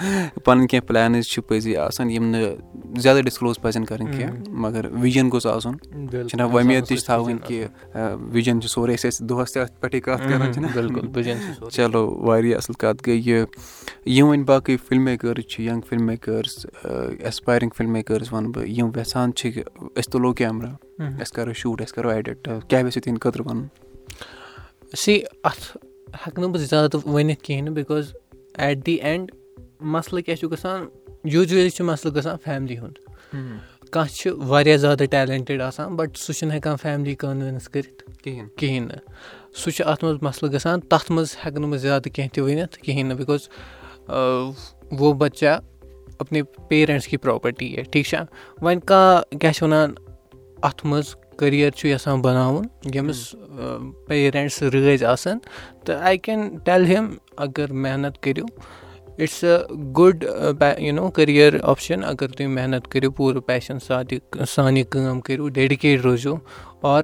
پَنٕنۍ 0.45 0.67
کینٛہہ 0.67 0.89
پٕلینٕز 0.89 1.25
چھِ 1.25 1.43
پٔزی 1.49 1.77
آسان 1.77 2.11
یِم 2.11 2.25
نہٕ 2.25 2.55
زیادٕ 2.99 3.21
ڈِسکلوز 3.21 3.61
پَزن 3.63 3.85
کَرٕنۍ 3.85 4.13
کینٛہہ 4.19 4.35
مگر 4.49 4.93
وِجَن 4.93 5.31
گوٚژھ 5.33 5.47
آسُن۔ 5.47 5.77
چھِنہ 6.29 6.43
وۄمید 6.43 6.87
تہِ 6.87 6.97
چھِ 6.97 7.05
تھاوٕنۍ 7.05 7.39
کہِ 7.47 7.67
وِجَن 8.33 8.61
چھِ 8.61 8.71
سورُے 8.71 8.95
أسۍ 8.95 9.11
ٲسۍ 9.11 9.27
دۄہَس 9.27 9.53
تہِ 9.53 9.63
اَتھ 9.63 9.81
پٮ۪ٹھٕے 9.81 10.01
کَتھ 10.01 10.29
کَران 10.29 10.53
چھِنہ 10.53 11.71
چلو 11.71 12.12
واریاہ 12.19 12.57
اَصٕل 12.57 12.75
کَتھ 12.75 13.09
گٔے 13.09 13.15
یہِ 13.15 13.45
یِم 14.07 14.27
وۄنۍ 14.27 14.45
باقٕے 14.45 14.77
فِلم 14.77 15.05
میکٲرٕس 15.05 15.47
چھِ 15.47 15.65
young 15.65 15.81
film 15.81 16.07
makers 16.07 16.67
aspiring 17.21 17.71
film 17.77 17.93
makers 17.93 18.33
وَنہٕ 18.33 18.51
بہٕ 18.51 18.67
یِم 18.67 18.91
یَژھان 18.97 19.35
چھِ 19.35 19.53
کہِ 19.53 19.63
أسۍ 19.81 20.13
تُلو 20.13 20.33
کیمرا 20.33 20.71
أسۍ 20.99 21.35
کَرو 21.35 21.53
شوٗٹ 21.53 21.83
أسۍ 21.83 21.95
کَرو 21.95 22.09
ایڈِٹ 22.09 22.49
کیٛاہ 22.69 22.83
گژھِ 22.83 23.03
تِہِنٛدِ 23.03 23.21
خٲطرٕ 23.21 23.47
وَنُن؟ 23.47 23.67
سی 24.97 25.23
اَتھ 25.45 25.77
ہٮ۪کہٕ 26.27 26.39
نہٕ 26.39 26.49
بہٕ 26.49 26.61
زیادٕ 26.61 27.01
ؤنِتھ 27.07 27.43
کِہیٖنۍ 27.43 27.65
نہٕ 27.65 27.75
بِکاز 27.75 28.13
ایٹ 28.55 28.87
دی 28.87 28.95
اینڈ 28.95 29.31
مَسلہٕ 29.81 30.23
کیاہ 30.23 30.37
چھُ 30.37 30.51
گژھان 30.53 30.87
یوٗجؤلی 31.25 31.71
چھُ 31.71 31.85
مَسلہٕ 31.85 32.15
گژھان 32.17 32.37
فیملی 32.45 32.79
ہُنٛد۔ 32.79 32.99
کانٛہہ 33.91 34.15
چھُ 34.15 34.31
واریاہ 34.37 34.77
زیادٕ 34.77 35.07
ٹیلنٹِڈ 35.11 35.61
آسان 35.61 35.97
بَٹ 35.97 36.17
سُہ 36.17 36.33
چھُنہٕ 36.33 36.55
ہٮ۪کان 36.55 36.77
فیملی 36.83 37.15
کَنوِنٕس 37.15 37.69
کٔرِتھ۔ 37.69 38.23
کِہیٖنۍ 38.57 38.89
نہٕ۔ 38.89 38.99
سُہ 39.61 39.71
چھُ 39.71 39.87
اَتھ 39.87 40.05
منٛز 40.05 40.23
مَسلہٕ 40.23 40.53
گژھان، 40.53 40.81
تَتھ 40.81 41.11
منٛز 41.13 41.37
ہٮ۪کہٕ 41.45 41.61
نہٕ 41.61 41.71
بہٕ 41.71 41.79
زیادٕ 41.79 42.09
کیٚنٛہہ 42.15 42.35
تہِ 42.35 42.43
ؤنِتھ 42.43 42.79
کِہیٖنۍ 42.83 43.09
نہٕ 43.09 43.19
بِکاز 43.19 43.49
وہ 45.01 45.13
بَچا 45.21 45.59
اپنے 46.19 46.43
پیرَنٹٕس 46.69 47.07
کی 47.07 47.17
پرٛاپَرٹی 47.17 47.77
ہے، 47.77 47.83
ٹھیٖک 47.91 48.07
چھا؟ 48.07 48.25
وۄنۍ 48.63 48.81
کانٛہہ 48.87 49.39
کیٛاہ 49.41 49.53
چھِ 49.53 49.63
وَنان، 49.63 49.95
اَتھ 50.69 50.87
منٛز 50.87 51.15
کٔریر 51.39 51.71
چھُ 51.71 51.89
یَژھان 51.89 52.21
بَناوُن، 52.23 52.65
ییٚمِس 52.95 53.35
پیرَنٹٕس 54.07 54.63
رٲزۍ 54.63 55.05
آسَن، 55.13 55.39
تہٕ 55.85 56.01
آی 56.07 56.19
کین 56.25 56.41
ٹٮ۪ل 56.65 56.85
ہِم 56.91 57.15
اگر 57.45 57.73
محنت 57.85 58.23
کٔرِو 58.23 58.47
it's 59.19 59.45
a 59.45 59.75
good 59.99 60.25
you 60.79 60.93
know 60.95 61.09
career 61.17 61.53
option 61.63 62.05
اگر 62.05 62.29
تُہۍ 62.37 62.49
محنت 62.49 62.89
کٔرِو، 62.93 63.11
پوٗرٕ 63.17 63.41
پیشَن 63.47 63.79
ساتہِ 63.87 64.19
سانہِ 64.55 64.83
کٲم 64.91 65.21
کٔرِو 65.21 65.49
ڈیڈِکیٹ 65.57 66.01
روٗزِو، 66.05 66.35
اور 66.81 67.03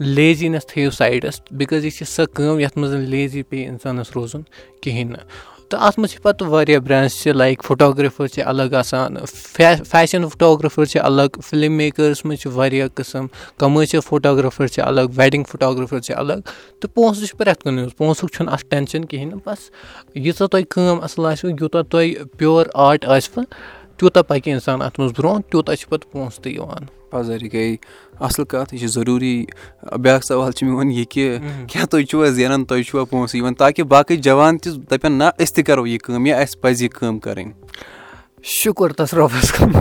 لیزِنٮ۪س 0.00 0.66
تھٲیِو 0.66 0.90
سایڈَس 0.90 1.40
بِکاز 1.50 1.84
یہِ 1.84 1.92
چھِ 1.92 2.06
سۄ 2.06 2.24
کٲم 2.34 2.58
یَتھ 2.58 2.78
منٛز 2.78 2.92
لیزی 2.92 3.42
پیٚیہِ 3.42 3.68
اِنسانَس 3.68 4.06
روزُن 4.14 4.42
کِہیٖنۍ 4.80 5.10
نہٕ۔ 5.10 5.22
تہٕ 5.68 5.80
اَتھ 5.80 5.98
منٛز 5.98 6.10
چھِ 6.10 6.22
پَتہٕ 6.22 6.48
واریاہ 6.48 6.78
برٛانٛچ 6.78 7.12
چھِ 7.12 7.32
لایِک 7.32 7.64
فوٹوگرافَر 7.64 8.26
چھِ 8.26 8.42
الگ 8.46 8.74
آسان 8.74 9.16
فے 9.26 9.74
فیشَن 9.90 10.28
فوٹوگرافَر 10.28 10.84
چھِ 10.84 11.00
الگ 11.04 11.40
فِلم 11.44 11.72
میکٲرٕس 11.72 12.24
منٛز 12.24 12.40
چھِ 12.40 12.50
واریاہ 12.54 12.88
قٕسٕم 12.94 13.26
کَمٲرشَل 13.58 14.00
فوٹوگرافَر 14.06 14.66
چھِ 14.66 14.82
الگ 14.82 15.00
ویڈِنٛگ 15.16 15.44
فوٹوگرافَر 15.48 15.98
چھِ 15.98 16.14
الگ۔ 16.16 16.32
تہٕ 16.80 16.94
پونٛسہٕ 16.94 17.26
چھِ 17.26 17.36
پرٛٮ۪تھ 17.36 17.64
کُنہِ 17.64 17.78
ہٕنٛز 17.78 17.96
پونٛسُک 17.96 18.30
چھُنہٕ 18.34 18.52
اَتھ 18.52 18.64
ٹٮ۪نشَن 18.68 19.04
کِہیٖنۍ 19.04 19.30
نہٕ۔ 19.30 19.40
بَس 19.46 19.70
ییٖژاہ 20.14 20.46
تۄہہِ 20.46 20.64
کٲم 20.70 21.00
اَصٕل 21.02 21.26
آسِوٕ، 21.26 21.52
یوٗتاہ 21.60 21.82
تۄہہِ 21.82 22.14
پیور 22.36 22.66
آرٹ 22.74 23.04
آسِوٕ 23.04 23.44
تیوٗتاہ 23.98 24.22
پَکہِ 24.22 24.52
اِنسان 24.52 24.82
اَتھ 24.82 25.00
منٛز 25.00 25.12
برونٛہہ 25.18 25.50
تیوٗتاہ 25.50 25.74
چھِ 25.74 25.88
پَتہٕ 25.88 26.12
پونٛسہٕ 26.12 26.42
تہِ 26.42 26.52
یِوان۔ 26.52 26.84
پَزَر 27.10 27.38
گٔے 27.52 27.76
اَصٕل 28.20 28.44
کَتھ 28.44 28.74
یہِ 28.74 28.80
چھِ 28.80 28.88
ضروٗری۔ 28.88 29.46
بیٛاکھ 30.02 30.24
سوال 30.24 30.52
چھُ 30.52 30.66
میون 30.66 30.90
یہِ 30.90 31.04
کہِ 31.08 31.38
کیٛاہ 31.68 31.86
تُہۍ 31.86 32.04
چھُوا 32.04 32.28
زینان 32.28 32.64
تۄہہِ 32.64 32.84
چھُوا 32.84 33.04
پونٛسہٕ 33.04 33.36
یِوان 33.38 33.54
تاکہِ 33.54 33.84
باقٕے 33.84 34.16
جوان 34.16 34.58
تہِ 34.58 34.72
دَپن 34.90 35.12
نہ 35.12 35.24
أسۍ 35.38 35.54
تہِ 35.54 35.64
کَرو 35.64 35.86
یہِ 35.86 35.98
کٲم 36.00 36.26
یا 36.26 36.38
اَسہِ 36.38 36.60
پَزِ 36.60 36.82
یہِ 36.82 36.90
کٲم 36.90 37.18
کَرٕنۍ؟ 37.18 37.52
شُکُر 38.42 38.92
تَس 38.96 39.14
رۄبَس 39.14 39.52
کُن 39.52 39.72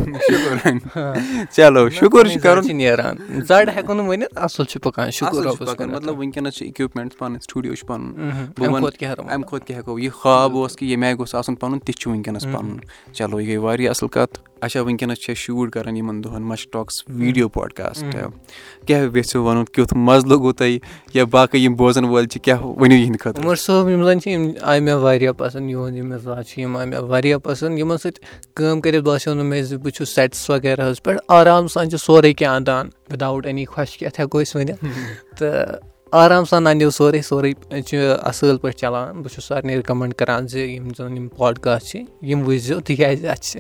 چلو 1.56 1.90
شُکُر 1.90 2.28
چھُ 2.28 2.40
کَرُن 2.44 2.76
نیران 2.78 3.16
زَڈ 3.48 3.70
ہٮ۪کو 3.76 3.94
نہٕ 3.94 4.08
ؤنِتھ 4.08 4.38
اَصٕل 4.38 4.66
چھُ 4.66 4.82
پَکان 4.84 5.12
شُکُر 5.12 5.86
مطلب 5.86 6.18
وٕنکیٚنَس 6.20 6.54
چھِ 6.56 6.68
اِکوِپمینٹ 6.68 7.18
پَنُن 7.18 7.40
سٹوٗڈیو 7.40 7.76
چھُ 7.76 7.88
پَنُن 7.88 8.12
اَمہِ 8.60 8.80
کھۄتہٕ 8.80 8.98
کیٛاہ 9.00 9.80
ہٮ۪کو 9.80 10.00
یہِ 10.00 10.12
خواب 10.12 10.58
اوس 10.58 10.76
کہِ 10.76 10.88
ییٚمہِ 10.88 11.06
آیہِ 11.08 11.18
گوٚژھ 11.18 11.36
آسُن 11.36 11.56
پَنُن 11.56 11.80
تہِ 11.80 11.94
چھُ 12.00 12.12
وٕنکیٚنَس 12.12 12.44
پَنُن 12.44 12.78
چلو 13.14 13.40
یہِ 13.40 13.48
گٔے 13.48 13.58
واریاہ 13.58 13.90
اَصٕل 13.90 14.08
کَتھ 14.08 14.40
اچھا 14.62 14.82
وٕنکیٚنَس 14.82 15.18
چھِ 15.18 15.34
أسۍ 15.34 15.42
شوٗٹ 15.44 15.72
کَران 15.74 15.98
یِمَن 15.98 16.24
دۄہَن 16.24 16.44
مَش 16.44 16.68
ٹاکٕس 16.68 17.04
ویٖڈیو 17.10 17.50
پاڈکاسٹ 17.50 18.04
کیٛاہ 18.86 19.18
یژھِو 19.18 19.44
وَنُن؟ 19.44 19.66
کیُتھ 19.66 19.94
مَزٕ 19.94 20.28
لوٚگوُ 20.28 20.54
تۄہہِ؟ 20.54 20.80
یا 21.14 21.24
باقٕے 21.24 21.60
یِم 21.60 21.74
بوزَن 21.74 22.06
وٲلۍ 22.06 22.28
چھِ 22.28 22.42
کیٛاہ 22.42 22.62
ؤنِو 22.62 22.96
یِہِنٛدِ 22.96 23.20
خٲطرٕ؟ 23.20 23.46
عمر 23.46 23.56
صٲب 23.56 23.90
یِم 23.90 24.04
زَن 24.04 24.22
چھِ 24.22 24.32
یِم 24.32 24.52
آے 24.62 24.80
مےٚ 24.80 24.94
واریاہ 24.94 25.32
پَسنٛد 25.32 25.70
یِہُنٛد 25.70 25.98
یِم 25.98 26.10
مِزاج 26.10 26.46
چھِ 26.48 26.62
یِم 26.62 26.78
آے 26.78 26.86
مےٚ 26.86 27.00
واریاہ 27.00 27.38
پَسنٛد۔ 27.38 27.78
یِمَن 27.78 27.98
سۭتۍ 27.98 28.22
کٲم 28.56 28.82
کٔرِتھ 28.82 29.04
باسیو 29.04 29.34
نہٕ 29.34 29.46
مےٚ 29.46 29.62
زِ 29.62 29.76
بہٕ 29.76 29.92
چھُس 29.92 30.10
سٮ۪ٹٕس 30.16 30.50
وغیرہَس 30.50 31.04
پٮ۪ٹھ 31.04 31.20
آرام 31.28 31.68
سان 31.68 31.90
چھِ 31.90 32.00
سورُے 32.00 32.34
کینٛہہ 32.34 32.56
اَنان 32.56 32.90
وِدآوُٹ 33.12 33.46
اٮ۪نی 33.46 33.66
خۄشکٮ۪تھ 33.66 34.22
ہٮ۪کو 34.22 34.42
أسۍ 34.42 34.60
ؤنِتھ۔ 34.60 34.86
تہٕ 35.38 35.80
آرام 36.12 36.46
سان 36.46 36.68
اَنیو 36.68 36.90
سورُے 36.90 37.22
سورُے 37.22 37.82
چھِ 37.88 37.98
اَصۭل 38.24 38.58
پٲٹھۍ 38.58 38.78
چَلان۔ 38.78 39.22
بہٕ 39.22 39.34
چھُس 39.34 39.44
سارنٕے 39.44 39.78
رِکَمنٛڈ 39.78 40.14
کَران 40.14 40.48
زِ 40.48 40.58
یِم 40.58 40.90
زَن 40.98 41.18
یِم 41.18 41.28
پاڈکاسٹ 41.28 41.88
چھِ 41.88 42.02
یِم 42.22 42.48
وٕچھزیو 42.48 42.80
تِکیٛازِ 42.80 43.28
اَتھ 43.28 43.42
چھِ 43.42 43.60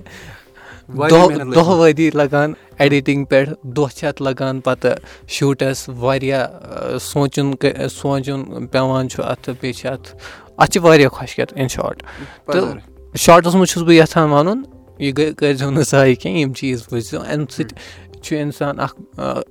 دۄہ 0.89 1.75
وٲدی 1.79 2.09
لَگان 2.13 2.53
ایڈِٹِنٛگ 2.79 3.23
پٮ۪ٹھ 3.29 3.49
دۄہ 3.63 3.89
چھِ 3.95 4.07
اَتھ 4.07 4.21
لَگان 4.21 4.59
پَتہٕ 4.61 4.99
شوٗٹَس 5.27 5.89
واریاہ 5.99 6.97
سونٛچُن 7.01 7.53
سونٛچُن 7.91 8.67
پیٚوان 8.67 9.09
چھُ 9.09 9.23
اَتھ 9.23 9.49
بیٚیہِ 9.61 9.75
چھِ 9.75 9.89
اَتھ 9.89 10.15
اَتھ 10.57 10.71
چھِ 10.71 10.83
واریاہ 10.83 11.09
اِن 11.55 11.67
شاٹ 11.67 12.03
تہٕ 12.45 12.79
شاٹَس 13.17 13.55
منٛز 13.55 13.69
چھُس 13.69 13.83
بہٕ 13.83 13.95
یَژھان 13.95 14.29
وَنُن 14.31 14.63
یہِ 14.99 15.13
کٔرۍزیو 15.37 15.69
نہٕ 15.69 15.83
زایہِ 15.89 16.15
کینٛہہ 16.21 16.39
یِم 16.39 16.53
چیٖز 16.53 16.81
وٕچھزیو 16.91 17.21
اَمہِ 17.21 17.51
سۭتۍ 17.51 17.75
چھُ 18.27 18.37
اِنسان 18.41 18.79
اَکھ 18.79 18.95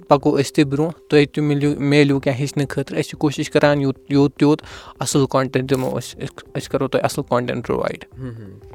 پَکو 0.09 0.37
أسۍ 0.39 0.53
تہِ 0.55 0.65
برونٛہہ 0.65 1.09
تۄہہِ 1.11 1.27
تہِ 1.35 1.43
مِلیو 1.45 1.71
میلیوٗ 1.79 2.21
کینٛہہ 2.21 2.39
ہیٚچھنہٕ 2.39 2.69
خٲطرٕ 2.71 2.99
أسۍ 2.99 3.09
چھِ 3.09 3.19
کوٗشِش 3.19 3.51
کَران 3.51 3.81
یوٗت 3.81 3.99
یوٗت 4.13 4.37
تیوٗت 4.39 4.63
اَصٕل 5.01 5.27
کانٹٮ۪نٛٹ 5.31 5.71
دِمو 5.71 5.97
أسۍ 5.99 6.25
أسۍ 6.57 6.69
کَرو 6.71 6.89
تۄہہِ 6.89 7.05
اَصٕل 7.05 7.23
کانٹٮ۪نٛٹ 7.29 7.67
پرٛووایِڈ 7.67 8.05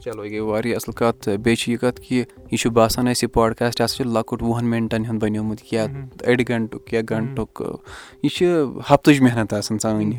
چلو 0.03 0.25
یہِ 0.25 0.31
گٔے 0.31 0.39
واریاہ 0.39 0.75
اَصٕل 0.75 0.93
کَتھ 0.99 1.23
تہٕ 1.23 1.37
بیٚیہِ 1.37 1.57
چھِ 1.57 1.71
یہِ 1.71 1.79
کَتھ 1.79 2.01
کہِ 2.01 2.17
یہِ 2.51 2.59
چھُ 2.59 2.71
باسان 2.71 3.07
اَسہِ 3.07 3.23
یہِ 3.23 3.33
پاڈکاسٹ 3.33 3.81
ہَسا 3.81 3.95
چھُ 3.95 4.05
لۄکُٹ 4.05 4.43
وُہَن 4.43 4.65
مِنٹَن 4.69 5.05
ہُنٛد 5.05 5.21
بَنیومُت 5.21 5.73
یا 5.73 5.85
أڑۍ 6.27 6.43
گَنٹُک 6.49 6.93
یا 6.93 7.01
گَنٹُک 7.09 7.61
یہِ 8.23 8.31
چھِ 8.31 8.45
ہَفتٕچ 8.89 9.21
محنت 9.21 9.53
آسان 9.53 9.79
سٲنۍ۔ 9.79 10.17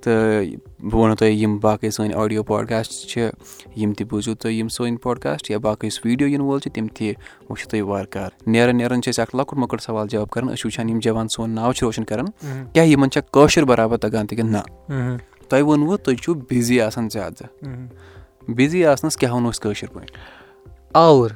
تہٕ 0.00 0.44
بہٕ 0.80 1.00
وَنو 1.00 1.14
تۄہہِ 1.14 1.34
یِم 1.42 1.56
باقٕے 1.58 1.90
سٲنۍ 1.90 2.14
آڈیو 2.14 2.42
پاڈکاسٹ 2.42 3.06
چھِ 3.08 3.28
یِم 3.76 3.92
تہِ 3.92 4.06
بوٗزِو 4.10 4.34
تُہۍ 4.34 4.52
یِم 4.52 4.68
سٲنۍ 4.68 4.96
پاڈکاسٹ 5.02 5.50
یا 5.50 5.58
باقٕے 5.58 5.86
یُس 5.86 6.00
ویٖڈیو 6.04 6.28
یِنہٕ 6.28 6.46
وول 6.46 6.60
چھِ 6.60 6.72
تِم 6.74 6.86
تہِ 6.86 7.12
وٕچھِو 7.50 7.68
تُہۍ 7.70 7.82
وارٕ 7.88 8.06
کار 8.10 8.30
نیران 8.46 8.76
نیران 8.76 9.02
چھِ 9.02 9.10
أسۍ 9.10 9.19
اَکھ 9.20 9.36
لۄکُٹ 9.36 9.58
مۄکُٹ 9.58 9.82
سوال 9.82 10.08
جواب 10.08 10.30
کَران 10.30 10.48
أسۍ 10.48 10.56
چھِ 10.56 10.66
وٕچھان 10.66 10.88
یِم 10.88 10.98
جوان 10.98 11.28
سون 11.28 11.50
ناو 11.50 11.72
چھِ 11.72 11.82
روشَن 11.82 12.04
کَران 12.04 12.26
کیٛاہ 12.72 12.86
یِمَن 12.86 13.10
چھا 13.10 13.20
کٲشُر 13.20 13.62
بَرابَر 13.62 13.96
تَگان 13.96 14.26
تہِ 14.26 14.38
کِنہٕ 14.38 14.52
نہ؟ 14.52 14.92
تۄہہِ 15.48 15.62
ووٚنوُ 15.62 15.96
تُہۍ 15.96 16.16
چھُو 16.16 16.34
بِزی 16.34 16.80
آسان 16.80 17.08
زیادٕ۔ 17.08 17.66
بِزی 18.48 18.86
آسنَس 18.86 19.16
کیٛاہ 19.16 19.34
وَنو 19.34 19.50
أسۍ 19.50 19.60
کٲشِر 19.60 19.86
پٲٹھۍ؟ 19.88 20.16
آوُر۔ 20.94 21.30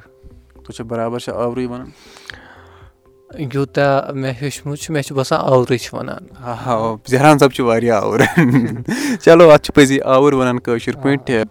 تُہۍ 0.53 0.75
چھِ 0.75 0.85
بَرابَر 0.85 1.19
چھِ 1.19 1.33
آورٕے 1.33 1.65
وَنان؟ 1.65 1.89
یوٗتاہ 3.33 4.11
مےٚ 4.11 4.33
ہیوٚچھمُت 4.41 4.79
چھُ 4.79 4.93
مےٚ 4.93 5.03
چھُ 5.03 5.15
باسان 5.15 5.39
آورٕے 5.41 5.77
چھِ 5.77 5.93
وَنان 5.93 6.23
زہران 7.07 7.37
صٲب 7.39 7.51
چھِ 7.51 7.63
واریاہ 7.65 8.01
آوُر۔ 8.01 8.19
چلو 9.21 9.51
اَتھ 9.51 9.63
چھِ 9.63 9.73
پٔزی 9.75 10.01
آوُر 10.01 10.33
وَنان 10.33 10.59
کٲشِر 10.59 10.95
پٲٹھۍ 11.01 11.43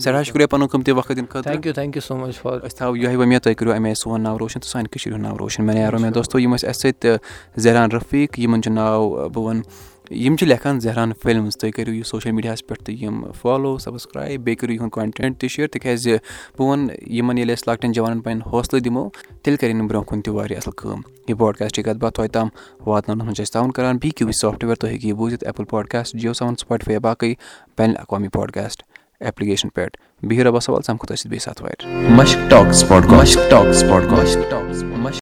سٮ۪ٹھاہ 0.00 0.22
شُکریہ 0.22 0.46
پَنُن 0.46 0.66
قۭمتی 0.66 0.92
وقت 0.92 1.08
دِنہٕ 1.08 1.28
خٲطرٕ۔ 1.28 1.42
Thank 1.42 1.66
you 1.66 1.74
thank 1.74 1.96
you 1.96 2.06
so 2.06 2.16
much 2.16 2.38
for 2.42 2.58
أسۍ 2.66 2.76
تھاوو 2.76 2.96
یِہوٚے 2.96 3.16
وۄمید 3.16 3.42
تُہۍ 3.42 3.54
کٔرِو 3.54 3.72
اَمہِ 3.72 3.86
آیہِ 3.86 3.96
سون 3.96 4.22
ناو 4.22 4.38
روشَن 4.38 4.60
تہٕ 4.60 4.70
سانہِ 4.70 4.88
کٔشیٖرِ 4.90 5.14
ہُنٛد 5.14 5.26
ناو 5.26 5.38
روشَن۔ 5.38 5.64
مےٚ 5.66 5.76
یارو 5.76 5.98
مےٚ 5.98 6.12
دوستو 6.14 6.38
یِم 6.38 6.54
ٲسۍ 6.54 6.68
اَسہِ 6.68 6.80
سۭتۍ 6.80 7.16
زہران 7.56 7.90
رفیٖق 7.90 8.38
یِمَن 8.38 8.62
چھُ 8.62 8.72
ناو 8.72 9.28
بہٕ 9.28 9.44
وَنہٕ 9.44 9.62
یِم 10.10 10.36
چھِ 10.36 10.46
لیکھان 10.46 10.80
زہران 10.80 11.12
فِلمٕز 11.22 11.56
تُہۍ 11.56 11.70
کٔرِو 11.70 11.92
یہِ 11.92 12.04
سوشَل 12.04 12.30
میٖڈیاہَس 12.30 12.66
پٮ۪ٹھ 12.66 12.84
تہٕ 12.84 13.02
یِم 13.02 13.24
فالو 13.40 13.78
سَبسکرایب 13.78 14.40
بیٚیہِ 14.40 14.58
کٔرِو 14.58 14.72
یِہُنٛد 14.72 14.90
کانٹٮ۪نٛٹ 14.90 15.40
تہِ 15.40 15.48
شِیر 15.48 15.66
تِکیٛازِ 15.66 16.16
بہٕ 16.58 16.68
وَنہٕ 16.68 16.94
یِمَن 17.06 17.38
ییٚلہِ 17.38 17.56
أسۍ 17.56 17.72
لۄکٹٮ۪ن 17.72 17.92
جوانَن 17.92 18.20
پَنٕنۍ 18.20 18.52
حوصلہٕ 18.52 18.82
دِمو 18.82 19.08
تیٚلہِ 19.42 19.58
کَرن 19.58 19.76
یِم 19.76 19.86
برونٛہہ 19.86 20.06
کُن 20.06 20.20
تہِ 20.20 20.34
واریاہ 20.34 20.58
اَصٕل 20.58 20.72
کٲم۔ 20.76 21.00
یہِ 21.28 21.36
باڈکاسٹٕچ 21.36 21.84
کَتھ 21.84 21.96
باتھ 21.96 22.14
توتہِ 22.14 22.30
تام 22.30 22.48
واتناونَس 22.86 23.24
منٛز 23.24 23.36
چھِ 23.36 23.44
أسۍ 23.44 23.52
تعاوُن 23.52 23.72
کَران۔ 23.72 23.98
بی 24.02 24.10
کیوٗ 24.10 24.28
وی 24.28 24.32
سافٹوِیَر 24.32 24.74
تُہۍ 24.74 24.90
ہیٚکِو 24.90 25.08
یہِ 25.08 25.16
بوٗزِتھ 25.16 25.44
Apple 25.44 25.64
podcast 25.64 26.16
Jio 26.16 26.32
seven 26.32 26.56
Spotify 26.56 26.98
باقٕے 26.98 27.34
بین 27.78 27.90
الاقوامی 27.90 28.28
پاڈکاسٹ 28.28 28.82
ایپلِکیشَن 29.20 29.68
پٮ۪ٹھ۔ 29.68 30.26
بِہِو 30.26 30.44
رۄبَس 30.44 30.70
حوال 30.70 30.82
سَمکھو 30.82 31.06
تۄہہِ 31.06 31.18
سۭتۍ 31.18 31.30
بیٚیہِ 31.30 31.42
ساتہٕ 31.42 31.66
وارِ۔ 31.66 32.06